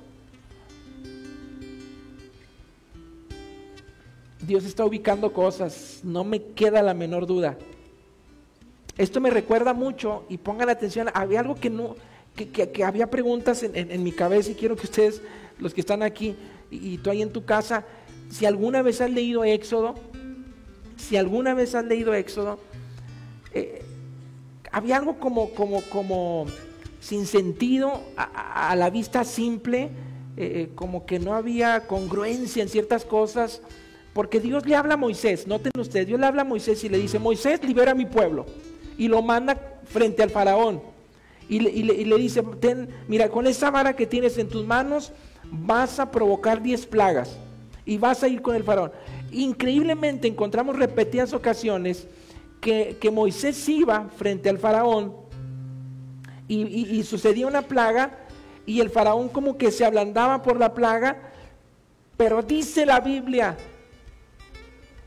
Dios 4.45 4.65
está 4.65 4.83
ubicando 4.83 5.31
cosas, 5.31 6.01
no 6.03 6.25
me 6.25 6.43
queda 6.43 6.81
la 6.81 6.93
menor 6.93 7.25
duda. 7.25 7.57
Esto 8.97 9.21
me 9.21 9.29
recuerda 9.29 9.73
mucho 9.73 10.25
y 10.29 10.37
pongan 10.37 10.69
atención, 10.69 11.09
había 11.13 11.39
algo 11.39 11.55
que 11.55 11.69
no, 11.69 11.95
que, 12.35 12.83
había 12.83 13.09
preguntas 13.09 13.63
en, 13.63 14.03
mi 14.03 14.11
cabeza 14.11 14.51
y 14.51 14.55
quiero 14.55 14.75
que 14.75 14.85
ustedes, 14.85 15.21
los 15.59 15.73
que 15.73 15.81
están 15.81 16.03
aquí 16.03 16.35
y, 16.69 16.97
tú 16.97 17.09
ahí 17.09 17.21
en 17.21 17.31
tu 17.31 17.45
casa, 17.45 17.85
si 18.29 18.45
alguna 18.45 18.81
vez 18.81 19.01
has 19.01 19.11
leído 19.11 19.43
Éxodo, 19.43 19.95
si 20.97 21.17
alguna 21.17 21.53
vez 21.53 21.75
has 21.75 21.85
leído 21.85 22.13
Éxodo, 22.13 22.59
eh, 23.53 23.83
había 24.71 24.97
algo 24.97 25.19
como, 25.19 25.49
como, 25.51 25.81
como 25.83 26.45
sin 26.99 27.25
sentido, 27.25 28.01
a, 28.15 28.75
la 28.75 28.89
vista 28.89 29.23
simple, 29.25 29.89
eh, 30.37 30.69
como 30.75 31.05
que 31.05 31.19
no 31.19 31.33
había 31.33 31.87
congruencia 31.87 32.63
en 32.63 32.69
ciertas 32.69 33.03
cosas, 33.03 33.61
porque 34.13 34.39
Dios 34.39 34.65
le 34.65 34.75
habla 34.75 34.93
a 34.93 34.97
Moisés, 34.97 35.47
noten 35.47 35.71
ustedes, 35.77 36.07
Dios 36.07 36.19
le 36.19 36.25
habla 36.25 36.43
a 36.43 36.45
Moisés 36.45 36.83
y 36.83 36.89
le 36.89 36.97
dice, 36.97 37.19
Moisés 37.19 37.63
libera 37.63 37.91
a 37.91 37.95
mi 37.95 38.05
pueblo, 38.05 38.45
y 39.01 39.07
lo 39.07 39.23
manda 39.23 39.79
frente 39.85 40.21
al 40.21 40.29
faraón, 40.29 40.79
y 41.49 41.59
le, 41.59 42.17
dice, 42.17 42.43
mira, 43.07 43.29
con 43.29 43.47
esa 43.47 43.71
vara 43.71 43.95
que 43.95 44.05
tienes 44.05 44.37
en 44.37 44.47
tus 44.47 44.63
manos, 44.63 45.11
vas 45.49 45.99
a 45.99 46.11
provocar 46.11 46.61
diez 46.61 46.85
plagas, 46.85 47.35
y 47.83 47.97
vas 47.97 48.21
a 48.21 48.27
ir 48.27 48.43
con 48.43 48.55
el 48.55 48.63
faraón. 48.63 48.91
Increíblemente 49.31 50.27
encontramos 50.27 50.75
repetidas 50.75 51.33
ocasiones 51.33 52.07
que, 52.61 52.95
Moisés 53.11 53.67
iba 53.69 54.07
frente 54.17 54.49
al 54.49 54.59
faraón 54.59 55.15
y, 56.47 57.01
sucedía 57.01 57.47
una 57.47 57.63
plaga 57.63 58.19
y 58.67 58.81
el 58.81 58.91
faraón 58.91 59.29
como 59.29 59.57
que 59.57 59.71
se 59.71 59.83
ablandaba 59.83 60.43
por 60.43 60.59
la 60.59 60.75
plaga, 60.75 61.17
pero 62.17 62.43
dice 62.43 62.85
la 62.85 62.99
Biblia, 62.99 63.57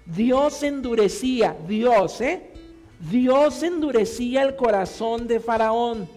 Dios 0.04 0.64
endurecía, 0.64 1.56
Dios, 1.68 2.20
¿eh? 2.20 2.53
Dios 3.00 3.62
endurecía 3.62 4.42
el 4.42 4.56
corazón 4.56 5.26
de 5.26 5.40
Faraón. 5.40 6.08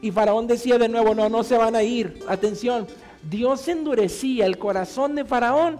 Y 0.00 0.10
Faraón 0.10 0.46
decía 0.46 0.78
de 0.78 0.88
nuevo, 0.88 1.14
no, 1.14 1.28
no 1.28 1.42
se 1.42 1.56
van 1.56 1.74
a 1.76 1.82
ir. 1.82 2.20
Atención, 2.28 2.86
Dios 3.28 3.66
endurecía 3.68 4.46
el 4.46 4.58
corazón 4.58 5.14
de 5.14 5.24
Faraón 5.24 5.78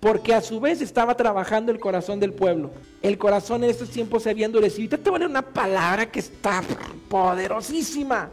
porque 0.00 0.34
a 0.34 0.40
su 0.40 0.60
vez 0.60 0.80
estaba 0.80 1.14
trabajando 1.14 1.70
el 1.70 1.78
corazón 1.78 2.20
del 2.20 2.32
pueblo. 2.32 2.70
El 3.02 3.18
corazón 3.18 3.62
en 3.64 3.70
estos 3.70 3.90
tiempos 3.90 4.22
se 4.22 4.30
había 4.30 4.46
endurecido. 4.46 4.96
Y 4.96 4.98
te 4.98 5.10
voy 5.10 5.16
a 5.16 5.18
leer 5.20 5.30
una 5.30 5.42
palabra 5.42 6.10
que 6.10 6.20
está 6.20 6.62
poderosísima. 7.08 8.30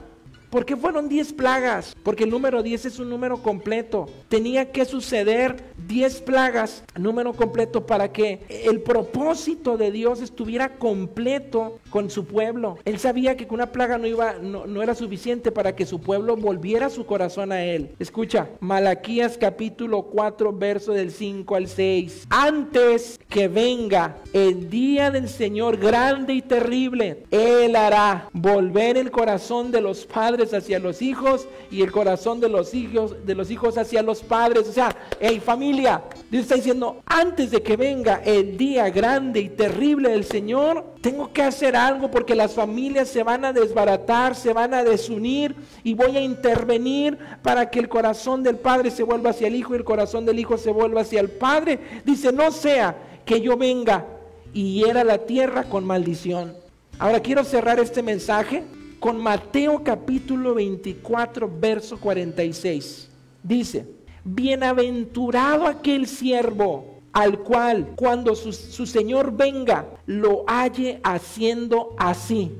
¿Por 0.49 0.65
qué 0.65 0.77
fueron 0.77 1.10
10 1.10 1.33
plagas? 1.33 1.95
Porque 2.03 2.23
el 2.23 2.29
número 2.29 2.63
10 2.63 2.86
es 2.86 2.99
un 2.99 3.10
número 3.10 3.41
completo. 3.41 4.07
Tenía 4.29 4.71
que 4.71 4.86
suceder 4.86 5.73
10 5.88 6.21
plagas, 6.21 6.83
número 6.95 7.33
completo, 7.33 7.86
para 7.86 8.13
que 8.13 8.45
el 8.49 8.81
propósito 8.81 9.77
de 9.77 9.91
Dios 9.91 10.21
estuviera 10.21 10.77
completo 10.77 11.79
con 11.97 12.12
su 12.12 12.25
pueblo. 12.25 12.77
Él 12.86 12.99
sabía 12.99 13.36
que 13.36 13.47
una 13.49 13.71
plaga 13.71 13.97
no, 13.97 14.05
iba, 14.05 14.33
no, 14.33 14.83
era 14.83 14.93
suficiente 14.93 15.51
para 15.51 15.75
que 15.75 15.88
su 15.88 15.99
pueblo 15.99 16.38
volviera 16.38 16.91
su 16.91 17.07
corazón 17.07 17.51
a 17.51 17.63
él. 17.63 17.89
Escucha, 17.97 18.49
Malaquías 18.60 19.36
capítulo 19.36 20.03
4, 20.03 20.53
verso 20.53 20.93
del 20.93 21.10
5 21.10 21.55
al 21.55 21.67
6. 21.67 22.27
Antes 22.29 23.19
que 23.27 23.47
venga 23.47 24.17
el 24.31 24.69
día 24.69 25.10
del 25.10 25.27
Señor 25.27 25.77
grande 25.77 26.33
y 26.33 26.43
terrible, 26.43 27.23
Él 27.31 27.75
hará 27.75 28.29
volver 28.31 28.95
el 28.95 29.10
corazón 29.10 29.71
de 29.71 29.81
los 29.81 30.05
padres 30.05 30.53
hacia 30.53 30.77
los 30.77 31.01
hijos 31.01 31.47
y 31.71 31.81
el 31.81 31.91
corazón 31.91 32.39
de 32.39 32.49
los 32.49 32.75
hijos, 32.75 33.25
de 33.25 33.33
los 33.33 33.49
hijos 33.49 33.75
hacia 33.75 34.03
los 34.03 34.21
padres. 34.21 34.69
O 34.69 34.71
sea, 34.71 34.95
hey 35.19 35.41
familia, 35.43 36.03
Dios 36.29 36.43
está 36.43 36.57
diciendo, 36.57 37.01
antes 37.07 37.49
de 37.49 37.63
que 37.63 37.75
venga 37.75 38.21
el 38.23 38.55
día 38.55 38.88
grande 38.91 39.39
y 39.39 39.49
terrible 39.49 40.10
del 40.10 40.25
Señor, 40.25 40.86
tengo 41.01 41.33
que 41.33 41.41
hacer 41.41 41.75
algo 41.88 42.12
porque 42.12 42.36
las 42.36 42.54
familias 42.54 43.08
se 43.08 43.23
van 43.23 43.45
a 43.45 43.54
desbaratar, 43.54 44.36
se 44.36 44.54
van 44.54 44.73
a 44.73 44.84
desunir 44.84 45.56
y 45.84 45.93
voy 45.93 46.17
a 46.17 46.21
intervenir 46.21 47.17
para 47.41 47.69
que 47.69 47.80
el 47.80 47.89
corazón 47.89 48.43
del 48.43 48.58
Padre 48.58 48.91
se 48.91 49.04
vuelva 49.04 49.32
hacia 49.32 49.47
el 49.47 49.56
Hijo 49.56 49.73
y 49.73 49.78
el 49.78 49.84
corazón 49.84 50.26
del 50.26 50.39
Hijo 50.39 50.58
se 50.58 50.71
vuelva 50.71 51.02
hacia 51.02 51.19
el 51.19 51.30
Padre. 51.30 51.80
Dice, 52.06 52.32
no 52.32 52.52
sea 52.52 52.95
que 53.26 53.41
yo 53.41 53.58
venga 53.58 54.06
y 54.54 54.76
hiera 54.76 55.04
la 55.04 55.19
tierra 55.19 55.63
con 55.63 55.86
maldición. 55.86 56.54
Ahora 57.00 57.19
quiero 57.19 57.43
cerrar 57.43 57.80
este 57.80 58.02
mensaje 58.02 58.63
con 59.00 59.17
Mateo 59.17 59.84
capítulo 59.84 60.56
24, 60.56 61.50
verso 61.60 62.00
46. 62.00 63.10
Dice, 63.43 63.86
bienaventurado 64.23 65.67
aquel 65.67 66.08
siervo 66.08 66.96
al 67.17 67.39
cual 67.39 67.93
cuando 67.95 68.36
su, 68.36 68.53
su 68.53 68.86
Señor 68.86 69.36
venga 69.36 69.88
lo 70.06 70.45
halle 70.45 70.99
haciendo 71.03 71.95
así. 71.97 72.56